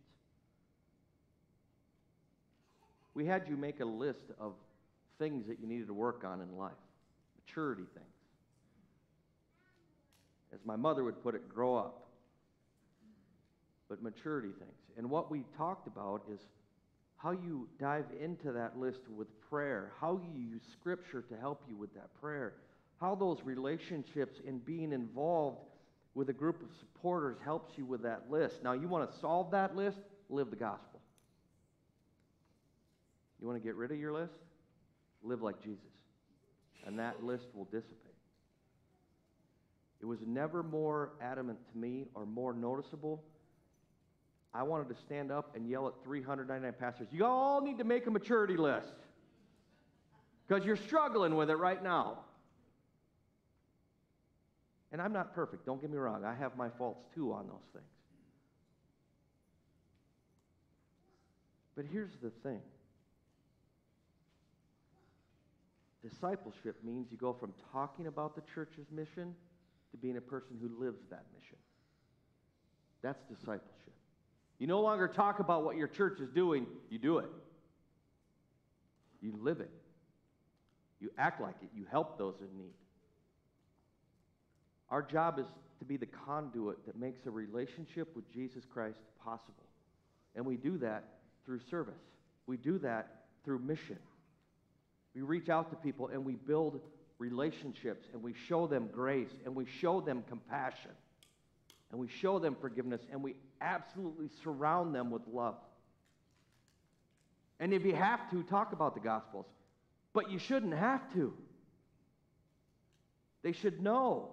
We 3.16 3.26
had 3.26 3.48
you 3.50 3.58
make 3.58 3.80
a 3.80 3.86
list 3.86 4.26
of 4.40 4.54
things 5.18 5.48
that 5.48 5.60
you 5.60 5.66
needed 5.66 5.88
to 5.88 5.94
work 5.94 6.24
on 6.24 6.40
in 6.40 6.56
life, 6.56 6.72
maturity 7.50 7.86
things. 7.94 8.06
As 10.54 10.60
my 10.66 10.76
mother 10.76 11.04
would 11.04 11.22
put 11.22 11.36
it, 11.36 11.48
grow 11.48 11.76
up. 11.76 12.08
But 13.88 14.02
maturity 14.04 14.50
things. 14.50 14.72
And 14.98 15.10
what 15.10 15.32
we 15.32 15.44
talked 15.58 15.88
about 15.88 16.24
is 16.32 16.40
how 17.18 17.32
you 17.32 17.68
dive 17.80 18.06
into 18.22 18.52
that 18.52 18.78
list 18.78 19.02
with 19.16 19.28
prayer, 19.50 19.92
how 20.00 20.20
you 20.24 20.42
use 20.42 20.62
Scripture 20.80 21.22
to 21.22 21.38
help 21.38 21.64
you 21.68 21.76
with 21.76 21.94
that 21.94 22.10
prayer, 22.22 22.54
how 23.00 23.16
those 23.16 23.40
relationships 23.44 24.40
and 24.48 24.64
being 24.66 24.92
involved 24.92 25.60
with 26.16 26.30
a 26.30 26.34
group 26.34 26.62
of 26.62 26.70
supporters 26.80 27.38
helps 27.44 27.78
you 27.78 27.86
with 27.86 28.04
that 28.04 28.30
list. 28.30 28.64
Now, 28.64 28.74
you 28.74 28.88
want 28.88 29.12
to 29.12 29.20
solve 29.20 29.52
that 29.52 29.76
list? 29.76 29.98
Live 30.30 30.50
the 30.50 30.56
gospel. 30.56 31.00
You 33.40 33.48
want 33.48 33.62
to 33.62 33.66
get 33.66 33.76
rid 33.76 33.92
of 33.92 34.00
your 34.00 34.14
list? 34.14 34.34
Live 35.24 35.42
like 35.42 35.62
Jesus. 35.62 35.80
And 36.86 36.98
that 37.00 37.24
list 37.24 37.48
will 37.54 37.66
dissipate. 37.66 37.98
It 40.02 40.06
was 40.06 40.20
never 40.26 40.64
more 40.64 41.12
adamant 41.22 41.60
to 41.72 41.78
me 41.78 42.06
or 42.16 42.26
more 42.26 42.54
noticeable 42.54 43.24
I 44.54 44.64
wanted 44.64 44.90
to 44.90 44.96
stand 44.96 45.32
up 45.32 45.56
and 45.56 45.70
yell 45.70 45.88
at 45.88 45.94
399 46.04 46.74
pastors, 46.80 47.08
you 47.12 47.26
all 47.26 47.62
need 47.62 47.78
to 47.78 47.84
make 47.84 48.08
a 48.08 48.12
maturity 48.12 48.58
list 48.58 48.94
because 50.48 50.66
you're 50.66 50.76
struggling 50.76 51.36
with 51.36 51.50
it 51.50 51.56
right 51.56 51.84
now. 51.84 52.20
And 54.92 55.00
I'm 55.00 55.14
not 55.14 55.36
perfect, 55.36 55.68
don't 55.68 55.80
get 55.80 55.92
me 55.92 55.98
wrong. 55.98 56.26
I 56.26 56.34
have 56.34 56.58
my 56.58 56.70
faults 56.70 57.06
too 57.14 57.32
on 57.32 57.48
those 57.48 57.58
things. 57.74 57.86
But 61.76 61.86
here's 61.92 62.18
the 62.22 62.32
thing 62.44 62.62
discipleship 66.02 66.78
means 66.84 67.08
you 67.12 67.18
go 67.18 67.34
from 67.34 67.54
talking 67.72 68.08
about 68.08 68.36
the 68.36 68.42
church's 68.54 68.88
mission 68.92 69.36
to 69.92 69.98
being 69.98 70.18
a 70.18 70.22
person 70.22 70.58
who 70.62 70.84
lives 70.84 71.02
that 71.10 71.26
mission. 71.34 71.58
That's 73.02 73.22
discipleship. 73.24 73.94
You 74.60 74.68
no 74.68 74.82
longer 74.82 75.08
talk 75.08 75.40
about 75.40 75.64
what 75.64 75.78
your 75.78 75.88
church 75.88 76.20
is 76.20 76.30
doing, 76.30 76.68
you 76.90 77.00
do 77.00 77.20
it. 77.20 77.30
You 79.22 79.34
live 79.42 79.60
it. 79.60 79.72
You 81.00 81.10
act 81.18 81.42
like 81.42 81.56
it. 81.62 81.70
You 81.74 81.86
help 81.90 82.18
those 82.18 82.36
in 82.42 82.58
need. 82.58 82.74
Our 84.90 85.02
job 85.02 85.40
is 85.40 85.46
to 85.80 85.86
be 85.86 85.98
the 85.98 86.06
conduit 86.06 86.86
that 86.86 87.00
makes 87.00 87.26
a 87.26 87.32
relationship 87.32 88.16
with 88.16 88.32
Jesus 88.34 88.64
Christ 88.66 89.00
possible. 89.24 89.66
And 90.36 90.46
we 90.46 90.58
do 90.58 90.78
that 90.80 91.04
through 91.46 91.60
service, 91.70 92.02
we 92.48 92.58
do 92.58 92.78
that 92.80 93.24
through 93.44 93.60
mission. 93.60 93.98
We 95.16 95.22
reach 95.22 95.50
out 95.50 95.70
to 95.72 95.76
people 95.76 96.08
and 96.08 96.24
we 96.24 96.36
build 96.36 96.80
relationships 97.18 98.08
and 98.14 98.24
we 98.24 98.34
show 98.48 98.68
them 98.68 98.90
grace 98.94 99.32
and 99.46 99.56
we 99.56 99.66
show 99.66 100.02
them 100.02 100.24
compassion 100.28 100.92
and 101.92 102.00
we 102.00 102.08
show 102.08 102.40
them 102.40 102.56
forgiveness 102.60 103.02
and 103.12 103.24
we 103.24 103.36
absolutely 103.62 104.30
surround 104.44 104.94
them 104.94 105.12
with 105.12 105.24
love. 105.32 105.56
And 107.60 107.74
if 107.74 107.84
you 107.84 107.94
have 107.94 108.30
to, 108.32 108.44
talk 108.44 108.72
about 108.72 108.94
the 108.94 109.02
Gospels. 109.02 109.46
But 110.14 110.32
you 110.32 110.40
shouldn't 110.40 110.74
have 110.74 111.12
to. 111.14 111.34
They 113.44 113.52
should 113.52 113.82
know 113.82 114.30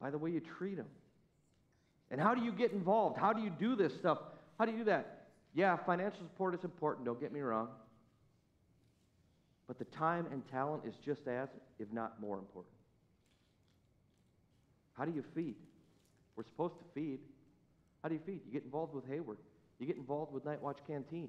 by 0.00 0.10
the 0.10 0.18
way 0.18 0.30
you 0.30 0.40
treat 0.40 0.76
them. 0.76 0.86
And 2.10 2.20
how 2.20 2.34
do 2.34 2.42
you 2.42 2.52
get 2.52 2.72
involved? 2.72 3.18
How 3.18 3.32
do 3.32 3.42
you 3.42 3.50
do 3.50 3.76
this 3.76 3.94
stuff? 3.94 4.18
How 4.58 4.64
do 4.64 4.72
you 4.72 4.78
do 4.78 4.84
that? 4.84 5.26
Yeah, 5.54 5.76
financial 5.76 6.20
support 6.20 6.54
is 6.54 6.64
important, 6.64 7.06
don't 7.06 7.20
get 7.20 7.32
me 7.32 7.40
wrong. 7.40 7.68
But 9.70 9.78
the 9.78 9.84
time 9.96 10.26
and 10.32 10.44
talent 10.48 10.82
is 10.84 10.96
just 10.96 11.28
as, 11.28 11.48
if 11.78 11.92
not 11.92 12.20
more 12.20 12.38
important. 12.38 12.74
How 14.94 15.04
do 15.04 15.12
you 15.12 15.22
feed? 15.32 15.54
We're 16.34 16.42
supposed 16.42 16.76
to 16.78 16.84
feed. 16.92 17.20
How 18.02 18.08
do 18.08 18.16
you 18.16 18.20
feed? 18.26 18.40
You 18.44 18.52
get 18.52 18.64
involved 18.64 18.92
with 18.96 19.06
Hayward. 19.06 19.38
You 19.78 19.86
get 19.86 19.96
involved 19.96 20.32
with 20.32 20.44
Night 20.44 20.60
Watch 20.60 20.78
Canteen. 20.88 21.28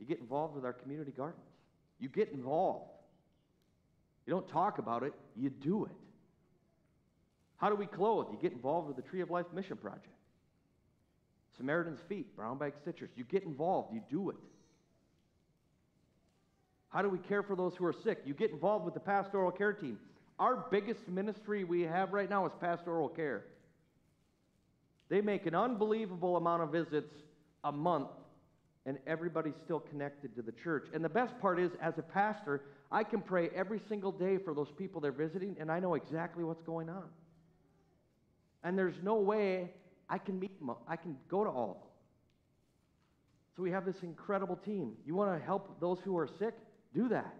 You 0.00 0.06
get 0.06 0.20
involved 0.20 0.54
with 0.54 0.64
our 0.64 0.72
community 0.72 1.12
gardens. 1.14 1.44
You 2.00 2.08
get 2.08 2.32
involved. 2.32 2.92
You 4.26 4.32
don't 4.32 4.48
talk 4.48 4.78
about 4.78 5.02
it, 5.02 5.12
you 5.36 5.50
do 5.50 5.84
it. 5.84 5.92
How 7.58 7.68
do 7.68 7.74
we 7.74 7.84
clothe? 7.84 8.28
You 8.32 8.38
get 8.40 8.52
involved 8.52 8.88
with 8.88 8.96
the 8.96 9.02
Tree 9.02 9.20
of 9.20 9.30
Life 9.30 9.44
Mission 9.54 9.76
Project. 9.76 10.08
Samaritan's 11.58 12.00
Feet, 12.08 12.34
Brown 12.34 12.56
Bag 12.56 12.72
Stitchers. 12.82 13.10
You 13.16 13.24
get 13.24 13.42
involved, 13.42 13.92
you 13.92 14.00
do 14.10 14.30
it. 14.30 14.36
How 16.88 17.02
do 17.02 17.08
we 17.08 17.18
care 17.18 17.42
for 17.42 17.56
those 17.56 17.74
who 17.76 17.84
are 17.84 17.92
sick? 17.92 18.22
You 18.24 18.34
get 18.34 18.50
involved 18.50 18.84
with 18.84 18.94
the 18.94 19.00
pastoral 19.00 19.50
care 19.50 19.72
team. 19.72 19.98
Our 20.38 20.66
biggest 20.70 21.08
ministry 21.08 21.64
we 21.64 21.82
have 21.82 22.12
right 22.12 22.28
now 22.28 22.46
is 22.46 22.52
pastoral 22.60 23.08
care. 23.08 23.44
They 25.08 25.20
make 25.20 25.46
an 25.46 25.54
unbelievable 25.54 26.36
amount 26.36 26.62
of 26.62 26.72
visits 26.72 27.14
a 27.64 27.72
month, 27.72 28.08
and 28.84 28.98
everybody's 29.06 29.56
still 29.64 29.80
connected 29.80 30.34
to 30.36 30.42
the 30.42 30.52
church. 30.52 30.88
And 30.92 31.04
the 31.04 31.08
best 31.08 31.38
part 31.40 31.58
is, 31.58 31.72
as 31.80 31.98
a 31.98 32.02
pastor, 32.02 32.62
I 32.90 33.02
can 33.04 33.20
pray 33.20 33.50
every 33.54 33.80
single 33.88 34.12
day 34.12 34.38
for 34.38 34.54
those 34.54 34.70
people 34.76 35.00
they're 35.00 35.12
visiting, 35.12 35.56
and 35.58 35.70
I 35.70 35.80
know 35.80 35.94
exactly 35.94 36.44
what's 36.44 36.62
going 36.62 36.88
on. 36.88 37.04
And 38.62 38.76
there's 38.78 38.96
no 39.02 39.16
way 39.16 39.70
I 40.08 40.18
can 40.18 40.38
meet 40.38 40.58
them, 40.58 40.70
I 40.86 40.96
can 40.96 41.16
go 41.28 41.44
to 41.44 41.50
all 41.50 41.70
of 41.70 41.76
them. 41.76 41.86
So 43.56 43.62
we 43.62 43.70
have 43.70 43.86
this 43.86 44.02
incredible 44.02 44.56
team. 44.56 44.92
You 45.06 45.14
want 45.14 45.38
to 45.38 45.44
help 45.44 45.80
those 45.80 45.98
who 46.04 46.18
are 46.18 46.28
sick? 46.38 46.54
Do 46.96 47.10
that. 47.10 47.34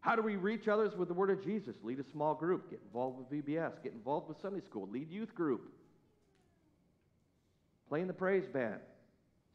How 0.00 0.14
do 0.14 0.22
we 0.22 0.36
reach 0.36 0.68
others 0.68 0.94
with 0.94 1.08
the 1.08 1.14
word 1.14 1.30
of 1.30 1.42
Jesus? 1.42 1.74
Lead 1.82 1.98
a 1.98 2.04
small 2.12 2.34
group, 2.34 2.70
get 2.70 2.80
involved 2.86 3.18
with 3.18 3.30
VBS, 3.30 3.82
get 3.82 3.92
involved 3.92 4.28
with 4.28 4.36
Sunday 4.42 4.60
school, 4.60 4.86
lead 4.90 5.10
youth 5.10 5.34
group, 5.34 5.72
play 7.88 8.02
in 8.02 8.06
the 8.06 8.12
praise 8.12 8.44
band, 8.52 8.80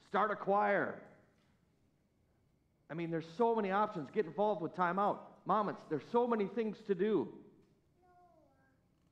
start 0.10 0.32
a 0.32 0.36
choir. 0.36 1.00
I 2.90 2.96
mean, 2.96 3.12
there's 3.12 3.26
so 3.38 3.56
many 3.56 3.72
options. 3.72 4.10
Get 4.14 4.26
involved 4.26 4.62
with 4.62 4.76
Time 4.76 5.00
Out. 5.00 5.32
There's 5.90 6.04
so 6.12 6.28
many 6.28 6.46
things 6.46 6.78
to 6.88 6.96
do 6.96 7.28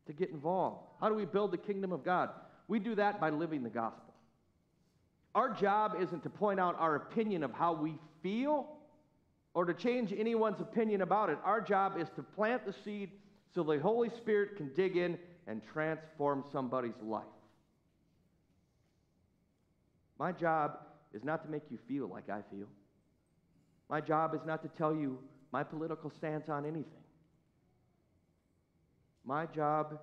to 0.08 0.14
get 0.14 0.30
involved. 0.30 0.82
How 1.00 1.10
do 1.10 1.16
we 1.16 1.26
build 1.26 1.52
the 1.52 1.58
kingdom 1.58 1.92
of 1.92 2.04
God? 2.04 2.30
We 2.68 2.80
do 2.80 2.96
that 2.96 3.20
by 3.20 3.30
living 3.30 3.64
the 3.64 3.70
gospel. 3.70 4.14
Our 5.36 5.50
job 5.50 5.94
isn't 6.00 6.24
to 6.24 6.30
point 6.30 6.60
out 6.60 6.76
our 6.80 6.96
opinion 6.96 7.44
of 7.44 7.52
how 7.52 7.74
we 7.74 7.96
feel 8.22 8.68
or 9.54 9.66
to 9.66 9.74
change 9.74 10.14
anyone's 10.18 10.60
opinion 10.62 11.02
about 11.02 11.30
it. 11.30 11.38
Our 11.44 11.62
job 11.62 11.98
is 11.98 12.10
to 12.16 12.24
plant 12.24 12.66
the 12.66 12.74
seed 12.74 13.12
so 13.54 13.64
the 13.64 13.80
Holy 13.80 14.10
Spirit 14.10 14.58
can 14.58 14.74
dig 14.74 14.98
in 14.98 15.18
and 15.48 15.62
transform 15.64 16.44
somebody's 16.52 17.00
life. 17.04 17.24
My 20.18 20.32
job 20.32 20.80
is 21.14 21.24
not 21.24 21.44
to 21.44 21.52
make 21.52 21.64
you 21.70 21.78
feel 21.88 22.08
like 22.08 22.30
I 22.30 22.42
feel. 22.52 22.68
My 23.90 24.02
job 24.02 24.34
is 24.34 24.42
not 24.46 24.64
to 24.64 24.70
tell 24.70 24.96
you 24.96 25.20
my 25.52 25.64
political 25.64 26.10
stance 26.10 26.50
on 26.50 26.66
anything. 26.66 27.04
My 29.24 29.46
job 29.46 30.00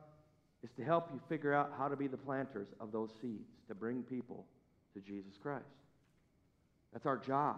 is 0.62 0.70
to 0.76 0.84
help 0.84 1.08
you 1.12 1.20
figure 1.28 1.52
out 1.52 1.72
how 1.76 1.88
to 1.88 1.96
be 1.96 2.06
the 2.06 2.16
planters 2.16 2.68
of 2.80 2.92
those 2.92 3.10
seeds 3.20 3.50
to 3.68 3.74
bring 3.74 4.02
people 4.02 4.46
to 4.94 5.00
Jesus 5.00 5.32
Christ. 5.40 5.64
That's 6.92 7.06
our 7.06 7.16
job. 7.16 7.56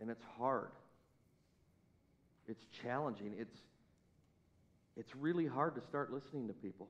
And 0.00 0.10
it's 0.10 0.24
hard. 0.38 0.70
It's 2.48 2.64
challenging. 2.82 3.34
It's, 3.38 3.56
it's 4.96 5.14
really 5.14 5.46
hard 5.46 5.74
to 5.76 5.82
start 5.82 6.12
listening 6.12 6.48
to 6.48 6.54
people. 6.54 6.88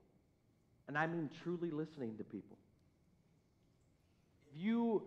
And 0.89 0.97
I 0.97 1.07
mean 1.07 1.29
truly 1.43 1.71
listening 1.71 2.17
to 2.19 2.25
people. 2.25 2.57
If 4.53 4.61
you 4.61 5.03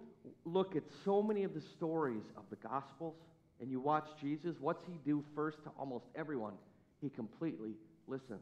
look 0.45 0.75
at 0.75 0.83
so 1.03 1.21
many 1.21 1.43
of 1.43 1.53
the 1.53 1.61
stories 1.61 2.23
of 2.37 2.43
the 2.49 2.55
Gospels 2.67 3.15
and 3.59 3.71
you 3.71 3.79
watch 3.79 4.07
Jesus, 4.21 4.55
what's 4.59 4.85
he 4.85 4.99
do 5.05 5.23
first 5.35 5.63
to 5.63 5.71
almost 5.77 6.05
everyone? 6.15 6.53
He 7.01 7.09
completely 7.09 7.71
listens. 8.07 8.39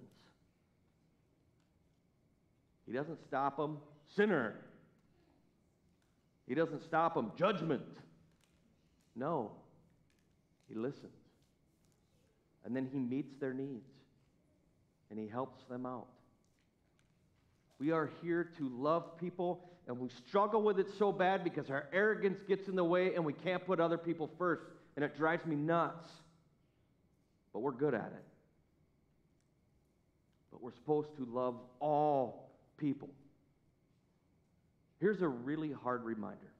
He 2.86 2.94
doesn't 2.94 3.20
stop 3.26 3.58
them, 3.58 3.78
sinner. 4.16 4.56
He 6.48 6.56
doesn't 6.56 6.84
stop 6.84 7.16
them, 7.16 7.32
judgment. 7.38 7.82
No, 9.16 9.52
he 10.68 10.76
listens. 10.76 11.12
And 12.64 12.76
then 12.76 12.88
he 12.92 13.00
meets 13.00 13.34
their 13.40 13.54
needs 13.54 13.90
and 15.10 15.20
he 15.20 15.28
helps 15.28 15.64
them 15.66 15.86
out. 15.86 16.08
We 17.80 17.92
are 17.92 18.12
here 18.22 18.50
to 18.60 18.70
love 18.70 19.18
people, 19.18 19.68
and 19.88 20.00
we 20.00 20.10
struggle 20.28 20.62
with 20.62 20.80
it 20.80 20.88
so 21.00 21.12
bad 21.12 21.44
because 21.44 21.72
our 21.72 21.88
arrogance 21.92 22.40
gets 22.48 22.68
in 22.68 22.76
the 22.76 22.84
way 22.84 23.16
and 23.16 23.26
we 23.26 23.34
can't 23.34 23.66
put 23.66 23.80
other 23.80 23.98
people 23.98 24.30
first, 24.38 24.62
and 24.96 25.04
it 25.04 25.18
drives 25.18 25.46
me 25.46 25.56
nuts. 25.56 26.08
But 27.52 27.62
we're 27.62 27.72
good 27.72 27.96
at 27.96 28.14
it. 28.16 28.24
But 30.52 30.62
we're 30.62 30.76
supposed 30.76 31.16
to 31.18 31.26
love 31.26 31.56
all 31.80 32.52
people. 32.78 33.10
Here's 35.00 35.24
a 35.24 35.28
really 35.28 35.72
hard 35.72 36.04
reminder. 36.04 36.51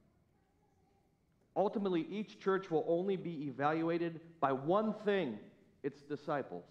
Ultimately, 1.54 2.06
each 2.10 2.40
church 2.40 2.70
will 2.70 2.84
only 2.88 3.16
be 3.16 3.46
evaluated 3.46 4.20
by 4.40 4.52
one 4.52 4.94
thing 5.04 5.38
its 5.82 6.00
disciples. 6.02 6.64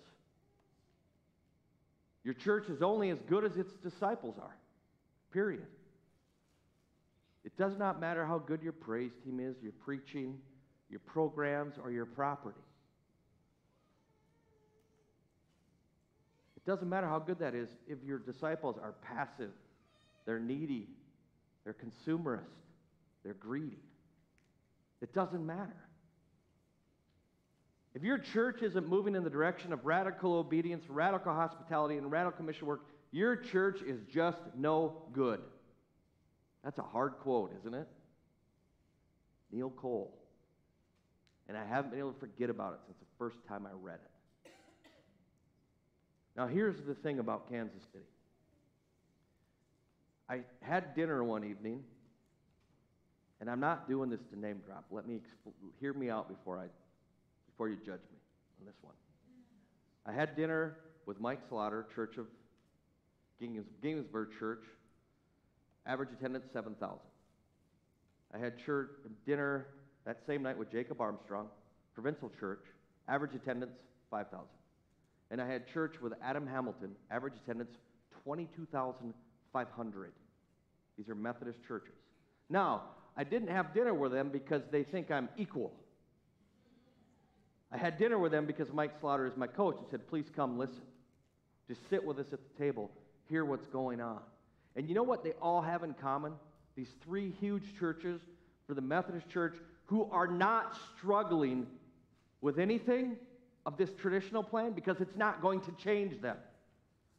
Your 2.23 2.33
church 2.33 2.69
is 2.69 2.81
only 2.81 3.09
as 3.09 3.19
good 3.27 3.43
as 3.43 3.57
its 3.57 3.73
disciples 3.73 4.35
are, 4.39 4.55
period. 5.31 5.65
It 7.43 7.57
does 7.57 7.77
not 7.77 7.99
matter 7.99 8.25
how 8.25 8.37
good 8.37 8.61
your 8.61 8.73
praise 8.73 9.11
team 9.23 9.39
is, 9.39 9.55
your 9.61 9.71
preaching, 9.83 10.37
your 10.89 10.99
programs, 10.99 11.75
or 11.83 11.91
your 11.91 12.05
property. 12.05 12.61
It 16.55 16.65
doesn't 16.65 16.87
matter 16.87 17.07
how 17.07 17.17
good 17.17 17.39
that 17.39 17.55
is 17.55 17.69
if 17.87 18.03
your 18.03 18.19
disciples 18.19 18.77
are 18.81 18.93
passive, 19.01 19.51
they're 20.25 20.39
needy, 20.39 20.87
they're 21.63 21.75
consumerist, 21.75 22.45
they're 23.23 23.33
greedy. 23.33 23.79
It 25.01 25.13
doesn't 25.13 25.45
matter. 25.45 25.75
If 27.93 28.03
your 28.03 28.17
church 28.17 28.61
isn't 28.61 28.87
moving 28.87 29.15
in 29.15 29.23
the 29.23 29.29
direction 29.29 29.73
of 29.73 29.85
radical 29.85 30.35
obedience, 30.35 30.85
radical 30.87 31.33
hospitality, 31.33 31.97
and 31.97 32.09
radical 32.09 32.45
mission 32.45 32.67
work, 32.67 32.81
your 33.11 33.35
church 33.35 33.81
is 33.81 33.99
just 34.09 34.39
no 34.55 35.03
good. 35.11 35.41
That's 36.63 36.77
a 36.77 36.83
hard 36.83 37.15
quote, 37.19 37.53
isn't 37.59 37.73
it? 37.73 37.87
Neil 39.51 39.71
Cole. 39.71 40.17
And 41.49 41.57
I 41.57 41.65
haven't 41.65 41.91
been 41.91 41.99
able 41.99 42.13
to 42.13 42.19
forget 42.19 42.49
about 42.49 42.73
it 42.73 42.79
since 42.85 42.97
the 42.99 43.05
first 43.17 43.37
time 43.47 43.65
I 43.65 43.71
read 43.73 43.99
it. 44.01 44.51
Now, 46.37 46.47
here's 46.47 46.81
the 46.81 46.95
thing 46.95 47.19
about 47.19 47.49
Kansas 47.49 47.83
City. 47.91 48.05
I 50.29 50.43
had 50.61 50.95
dinner 50.95 51.21
one 51.25 51.43
evening, 51.43 51.83
and 53.41 53.49
I'm 53.49 53.59
not 53.59 53.89
doing 53.89 54.09
this 54.09 54.21
to 54.31 54.39
name 54.39 54.61
drop. 54.65 54.85
Let 54.91 55.07
me 55.07 55.19
hear 55.79 55.93
me 55.93 56.09
out 56.09 56.29
before 56.29 56.59
I 56.59 56.67
before 57.51 57.67
you 57.67 57.75
judge 57.75 57.99
me 58.11 58.19
on 58.59 58.67
this 58.67 58.75
one. 58.81 58.93
I 60.05 60.13
had 60.13 60.35
dinner 60.35 60.77
with 61.05 61.19
Mike 61.19 61.39
Slaughter, 61.49 61.87
Church 61.93 62.17
of 62.17 62.27
Ginghamsburg 63.41 64.27
Church, 64.39 64.63
average 65.85 66.09
attendance 66.17 66.45
7,000. 66.53 66.99
I 68.33 68.37
had 68.37 68.57
church 68.57 68.91
dinner 69.25 69.67
that 70.05 70.21
same 70.25 70.43
night 70.43 70.57
with 70.57 70.71
Jacob 70.71 71.01
Armstrong, 71.01 71.47
Providence 71.93 72.31
Church, 72.39 72.63
average 73.07 73.35
attendance 73.35 73.73
5,000. 74.09 74.45
And 75.31 75.41
I 75.41 75.47
had 75.47 75.67
church 75.67 75.95
with 76.01 76.13
Adam 76.23 76.47
Hamilton, 76.47 76.95
average 77.09 77.33
attendance 77.43 77.75
22,500. 78.23 80.11
These 80.97 81.09
are 81.09 81.15
Methodist 81.15 81.59
churches. 81.67 81.95
Now, 82.49 82.83
I 83.15 83.23
didn't 83.23 83.49
have 83.49 83.73
dinner 83.73 83.93
with 83.93 84.11
them 84.11 84.29
because 84.29 84.63
they 84.71 84.83
think 84.83 85.11
I'm 85.11 85.29
equal. 85.37 85.73
I 87.71 87.77
had 87.77 87.97
dinner 87.97 88.17
with 88.19 88.31
them 88.31 88.45
because 88.45 88.71
Mike 88.73 88.91
Slaughter 88.99 89.25
is 89.25 89.37
my 89.37 89.47
coach 89.47 89.77
and 89.77 89.87
said, 89.89 90.07
please 90.07 90.25
come 90.35 90.57
listen. 90.57 90.81
Just 91.67 91.81
sit 91.89 92.03
with 92.03 92.19
us 92.19 92.27
at 92.33 92.39
the 92.41 92.63
table, 92.63 92.91
hear 93.29 93.45
what's 93.45 93.67
going 93.67 94.01
on. 94.01 94.19
And 94.75 94.87
you 94.89 94.95
know 94.95 95.03
what 95.03 95.23
they 95.23 95.31
all 95.41 95.61
have 95.61 95.83
in 95.83 95.93
common? 95.93 96.33
These 96.75 96.89
three 97.03 97.33
huge 97.39 97.77
churches 97.79 98.21
for 98.67 98.73
the 98.73 98.81
Methodist 98.81 99.29
Church 99.29 99.55
who 99.85 100.09
are 100.11 100.27
not 100.27 100.77
struggling 100.97 101.67
with 102.41 102.59
anything 102.59 103.17
of 103.65 103.77
this 103.77 103.89
traditional 104.01 104.43
plan 104.43 104.71
because 104.71 104.99
it's 104.99 105.15
not 105.15 105.41
going 105.41 105.61
to 105.61 105.71
change 105.73 106.21
them. 106.21 106.37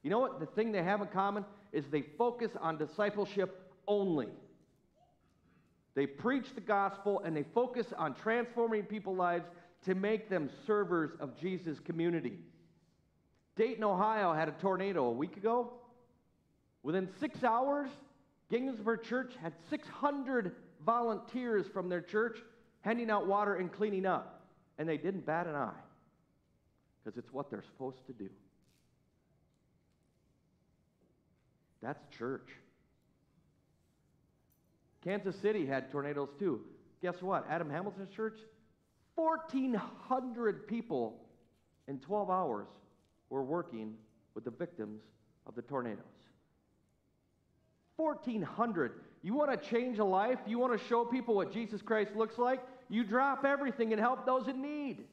You 0.02 0.10
know 0.10 0.18
what? 0.18 0.40
The 0.40 0.46
thing 0.46 0.72
they 0.72 0.82
have 0.82 1.00
in 1.00 1.08
common 1.08 1.44
is 1.72 1.84
they 1.90 2.02
focus 2.18 2.50
on 2.60 2.76
discipleship 2.76 3.72
only. 3.86 4.28
They 5.94 6.06
preach 6.06 6.54
the 6.54 6.60
gospel 6.60 7.20
and 7.24 7.36
they 7.36 7.44
focus 7.54 7.86
on 7.96 8.14
transforming 8.14 8.84
people's 8.84 9.18
lives 9.18 9.44
to 9.84 9.94
make 9.94 10.30
them 10.30 10.48
servers 10.66 11.10
of 11.20 11.38
Jesus' 11.38 11.78
community. 11.80 12.38
Dayton, 13.56 13.84
Ohio 13.84 14.32
had 14.32 14.48
a 14.48 14.52
tornado 14.52 15.04
a 15.06 15.12
week 15.12 15.36
ago. 15.36 15.72
Within 16.82 17.08
six 17.20 17.44
hours, 17.44 17.90
Ginghamsburg 18.50 19.02
Church 19.02 19.34
had 19.40 19.52
600 19.68 20.52
volunteers 20.84 21.66
from 21.72 21.88
their 21.88 22.00
church 22.00 22.38
handing 22.80 23.10
out 23.10 23.26
water 23.26 23.56
and 23.56 23.70
cleaning 23.72 24.06
up. 24.06 24.46
And 24.78 24.88
they 24.88 24.96
didn't 24.96 25.26
bat 25.26 25.46
an 25.46 25.54
eye 25.54 25.70
because 27.04 27.18
it's 27.18 27.32
what 27.32 27.50
they're 27.50 27.62
supposed 27.62 28.06
to 28.06 28.12
do. 28.12 28.30
That's 31.82 32.02
church. 32.16 32.48
Kansas 35.02 35.36
City 35.36 35.66
had 35.66 35.90
tornadoes 35.90 36.30
too. 36.38 36.60
Guess 37.00 37.20
what? 37.20 37.44
Adam 37.48 37.68
Hamilton's 37.68 38.14
church 38.14 38.38
1,400 39.14 40.66
people 40.66 41.20
in 41.88 41.98
12 41.98 42.30
hours 42.30 42.66
were 43.28 43.42
working 43.42 43.94
with 44.34 44.44
the 44.44 44.50
victims 44.50 45.02
of 45.46 45.54
the 45.54 45.62
tornadoes. 45.62 45.98
1,400. 47.96 48.92
You 49.22 49.34
want 49.34 49.50
to 49.50 49.68
change 49.68 49.98
a 49.98 50.04
life? 50.04 50.38
You 50.46 50.58
want 50.58 50.78
to 50.78 50.86
show 50.88 51.04
people 51.04 51.34
what 51.34 51.52
Jesus 51.52 51.82
Christ 51.82 52.16
looks 52.16 52.38
like? 52.38 52.60
You 52.88 53.04
drop 53.04 53.44
everything 53.44 53.92
and 53.92 54.00
help 54.00 54.24
those 54.24 54.48
in 54.48 54.62
need. 54.62 55.04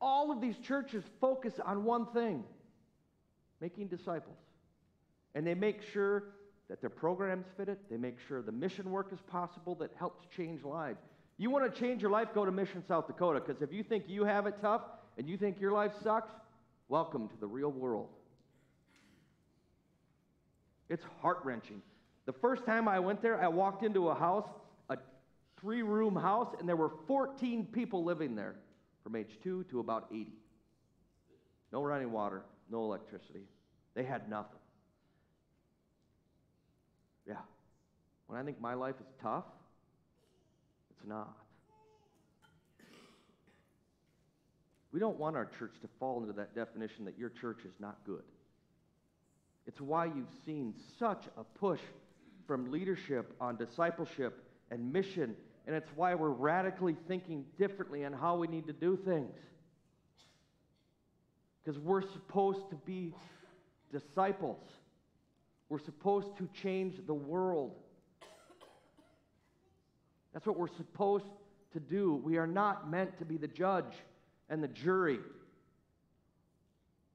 All 0.00 0.30
of 0.30 0.40
these 0.40 0.56
churches 0.58 1.04
focus 1.20 1.54
on 1.64 1.84
one 1.84 2.06
thing 2.06 2.44
making 3.60 3.88
disciples. 3.88 4.36
And 5.34 5.46
they 5.46 5.54
make 5.54 5.82
sure 5.92 6.24
that 6.70 6.80
their 6.80 6.88
programs 6.88 7.46
fit 7.56 7.68
it, 7.68 7.80
they 7.90 7.96
make 7.96 8.16
sure 8.28 8.40
the 8.40 8.52
mission 8.52 8.92
work 8.92 9.12
is 9.12 9.18
possible 9.26 9.74
that 9.74 9.90
helps 9.98 10.24
change 10.34 10.62
lives. 10.62 11.00
You 11.36 11.50
want 11.50 11.74
to 11.74 11.80
change 11.80 12.00
your 12.00 12.12
life, 12.12 12.28
go 12.32 12.44
to 12.44 12.52
Mission 12.52 12.84
South 12.86 13.08
Dakota, 13.08 13.40
because 13.44 13.60
if 13.60 13.72
you 13.72 13.82
think 13.82 14.04
you 14.06 14.24
have 14.24 14.46
it 14.46 14.54
tough 14.62 14.82
and 15.18 15.28
you 15.28 15.36
think 15.36 15.60
your 15.60 15.72
life 15.72 15.90
sucks, 16.00 16.30
welcome 16.88 17.28
to 17.28 17.36
the 17.40 17.46
real 17.46 17.72
world. 17.72 18.08
It's 20.88 21.02
heart 21.20 21.40
wrenching. 21.42 21.82
The 22.26 22.34
first 22.34 22.64
time 22.64 22.86
I 22.86 23.00
went 23.00 23.20
there, 23.20 23.42
I 23.42 23.48
walked 23.48 23.82
into 23.82 24.08
a 24.08 24.14
house, 24.14 24.48
a 24.90 24.96
three 25.60 25.82
room 25.82 26.14
house, 26.14 26.54
and 26.60 26.68
there 26.68 26.76
were 26.76 26.92
14 27.08 27.66
people 27.72 28.04
living 28.04 28.36
there 28.36 28.54
from 29.02 29.16
age 29.16 29.38
2 29.42 29.64
to 29.70 29.80
about 29.80 30.06
80. 30.12 30.30
No 31.72 31.82
running 31.82 32.12
water, 32.12 32.42
no 32.70 32.84
electricity. 32.84 33.48
They 33.94 34.04
had 34.04 34.30
nothing. 34.30 34.59
Yeah. 37.30 37.36
When 38.26 38.40
I 38.40 38.42
think 38.42 38.60
my 38.60 38.74
life 38.74 38.96
is 39.00 39.06
tough, 39.22 39.44
it's 40.90 41.08
not. 41.08 41.36
We 44.92 44.98
don't 44.98 45.16
want 45.16 45.36
our 45.36 45.48
church 45.58 45.74
to 45.82 45.88
fall 46.00 46.20
into 46.20 46.32
that 46.32 46.56
definition 46.56 47.04
that 47.04 47.16
your 47.16 47.28
church 47.28 47.60
is 47.64 47.74
not 47.78 47.98
good. 48.04 48.24
It's 49.68 49.80
why 49.80 50.06
you've 50.06 50.34
seen 50.44 50.74
such 50.98 51.26
a 51.38 51.44
push 51.44 51.78
from 52.48 52.72
leadership 52.72 53.32
on 53.40 53.56
discipleship 53.56 54.42
and 54.72 54.92
mission, 54.92 55.36
and 55.68 55.76
it's 55.76 55.90
why 55.94 56.16
we're 56.16 56.30
radically 56.30 56.96
thinking 57.06 57.44
differently 57.56 58.04
on 58.04 58.12
how 58.12 58.36
we 58.36 58.48
need 58.48 58.66
to 58.66 58.72
do 58.72 58.96
things. 58.96 59.36
Because 61.62 61.78
we're 61.78 62.02
supposed 62.02 62.68
to 62.70 62.76
be 62.84 63.14
disciples, 63.92 64.64
we're 65.70 65.78
supposed 65.78 66.36
to 66.36 66.48
change 66.52 66.96
the 67.06 67.14
world. 67.14 67.72
That's 70.34 70.44
what 70.44 70.58
we're 70.58 70.76
supposed 70.76 71.26
to 71.72 71.80
do. 71.80 72.20
We 72.22 72.36
are 72.36 72.46
not 72.46 72.90
meant 72.90 73.16
to 73.18 73.24
be 73.24 73.36
the 73.36 73.48
judge 73.48 73.94
and 74.50 74.62
the 74.62 74.68
jury. 74.68 75.20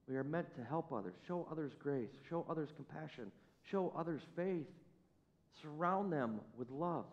We 0.08 0.16
are 0.16 0.24
meant 0.24 0.56
to 0.56 0.64
help 0.64 0.94
others, 0.94 1.14
show 1.28 1.48
others 1.52 1.74
grace, 1.78 2.10
show 2.30 2.46
others 2.50 2.70
compassion, 2.76 3.32
show 3.70 3.94
others 3.98 4.22
faith, 4.36 4.68
surround 5.62 6.14
them 6.14 6.40
with 6.58 6.70
love. 6.70 7.06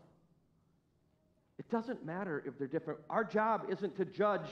It 1.58 1.68
doesn't 1.70 2.04
matter 2.04 2.42
if 2.46 2.56
they're 2.56 2.68
different. 2.68 3.00
Our 3.10 3.24
job 3.24 3.66
isn't 3.68 3.96
to 3.96 4.04
judge, 4.04 4.46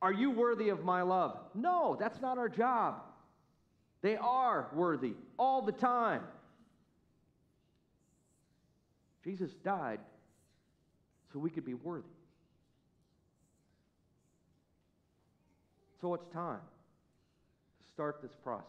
are 0.00 0.12
you 0.12 0.30
worthy 0.30 0.70
of 0.70 0.84
my 0.84 1.02
love? 1.02 1.38
No, 1.54 1.96
that's 2.00 2.20
not 2.20 2.38
our 2.38 2.48
job. 2.48 3.02
They 4.02 4.16
are 4.16 4.68
worthy 4.74 5.14
all 5.38 5.62
the 5.62 5.72
time. 5.72 6.22
Jesus 9.24 9.52
died 9.64 10.00
so 11.32 11.38
we 11.38 11.50
could 11.50 11.64
be 11.64 11.74
worthy. 11.74 12.04
So 16.00 16.14
it's 16.14 16.26
time 16.32 16.58
to 16.58 17.92
start 17.92 18.18
this 18.22 18.32
process. 18.42 18.66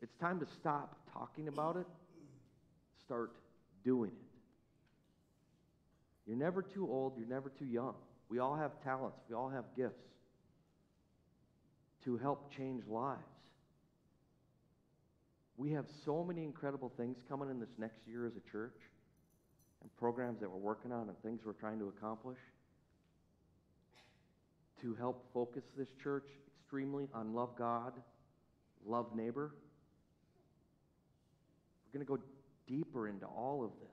It's 0.00 0.14
time 0.16 0.40
to 0.40 0.46
stop 0.46 0.96
talking 1.12 1.48
about 1.48 1.76
it, 1.76 1.86
start 3.04 3.32
doing 3.84 4.10
it. 4.10 4.26
You're 6.26 6.38
never 6.38 6.62
too 6.62 6.88
old, 6.90 7.18
you're 7.18 7.28
never 7.28 7.50
too 7.50 7.66
young. 7.66 7.94
We 8.30 8.38
all 8.38 8.56
have 8.56 8.82
talents, 8.82 9.18
we 9.28 9.34
all 9.34 9.50
have 9.50 9.64
gifts 9.76 10.02
to 12.04 12.16
help 12.16 12.50
change 12.56 12.86
lives. 12.88 13.20
We 15.56 15.72
have 15.72 15.86
so 16.04 16.22
many 16.22 16.44
incredible 16.44 16.92
things 16.96 17.16
coming 17.28 17.50
in 17.50 17.58
this 17.58 17.70
next 17.78 18.00
year 18.06 18.26
as 18.26 18.32
a 18.36 18.50
church 18.50 18.76
and 19.80 19.96
programs 19.96 20.40
that 20.40 20.50
we're 20.50 20.58
working 20.58 20.92
on 20.92 21.08
and 21.08 21.18
things 21.22 21.40
we're 21.44 21.52
trying 21.52 21.78
to 21.78 21.88
accomplish 21.88 22.38
to 24.82 24.94
help 24.94 25.24
focus 25.32 25.62
this 25.76 25.88
church 26.02 26.26
extremely 26.60 27.08
on 27.14 27.34
love 27.34 27.50
God, 27.56 27.92
love 28.86 29.06
neighbor. 29.14 29.54
We're 31.86 32.00
going 32.00 32.06
to 32.06 32.12
go 32.16 32.22
deeper 32.66 33.08
into 33.08 33.26
all 33.26 33.64
of 33.64 33.70
this. 33.80 33.88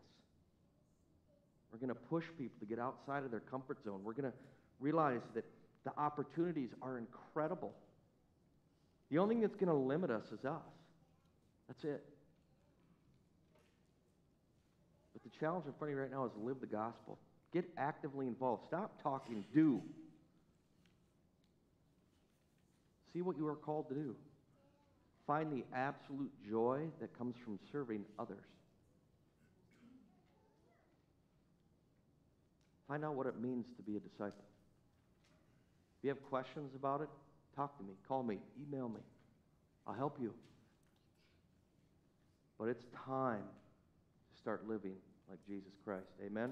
We're 1.71 1.79
going 1.79 1.89
to 1.89 1.95
push 1.95 2.25
people 2.37 2.59
to 2.59 2.65
get 2.65 2.79
outside 2.79 3.23
of 3.23 3.31
their 3.31 3.39
comfort 3.39 3.83
zone. 3.85 4.01
We're 4.03 4.13
going 4.13 4.31
to 4.31 4.37
realize 4.79 5.21
that 5.33 5.45
the 5.85 5.91
opportunities 5.97 6.69
are 6.81 6.97
incredible. 6.97 7.73
The 9.09 9.17
only 9.17 9.35
thing 9.35 9.41
that's 9.41 9.55
going 9.55 9.69
to 9.69 9.73
limit 9.73 10.11
us 10.11 10.25
is 10.31 10.45
us. 10.45 10.61
That's 11.67 11.83
it. 11.83 12.03
But 15.13 15.23
the 15.23 15.29
challenge 15.39 15.65
in 15.65 15.73
front 15.73 15.91
of 15.91 15.97
you 15.97 16.01
right 16.01 16.11
now 16.11 16.25
is 16.25 16.31
live 16.41 16.59
the 16.59 16.67
gospel. 16.67 17.17
Get 17.53 17.65
actively 17.77 18.27
involved. 18.27 18.63
Stop 18.67 19.01
talking, 19.01 19.43
do. 19.53 19.81
See 23.13 23.21
what 23.21 23.37
you 23.37 23.47
are 23.47 23.55
called 23.55 23.89
to 23.89 23.95
do. 23.95 24.15
Find 25.27 25.51
the 25.51 25.63
absolute 25.73 26.31
joy 26.49 26.81
that 26.99 27.17
comes 27.17 27.35
from 27.43 27.59
serving 27.71 28.03
others. 28.19 28.43
Find 32.87 33.05
out 33.05 33.15
what 33.15 33.27
it 33.27 33.41
means 33.41 33.65
to 33.77 33.83
be 33.83 33.95
a 33.95 33.99
disciple. 33.99 34.43
If 35.99 36.03
you 36.03 36.09
have 36.09 36.23
questions 36.29 36.71
about 36.75 37.01
it, 37.01 37.09
talk 37.55 37.77
to 37.77 37.83
me, 37.83 37.93
call 38.07 38.23
me, 38.23 38.39
email 38.61 38.89
me. 38.89 38.99
I'll 39.87 39.93
help 39.93 40.17
you. 40.19 40.33
But 42.63 42.69
it's 42.69 42.85
time 43.05 43.43
to 43.43 44.39
start 44.39 44.65
living 44.69 44.95
like 45.29 45.39
Jesus 45.45 45.73
Christ. 45.83 46.07
Amen? 46.25 46.51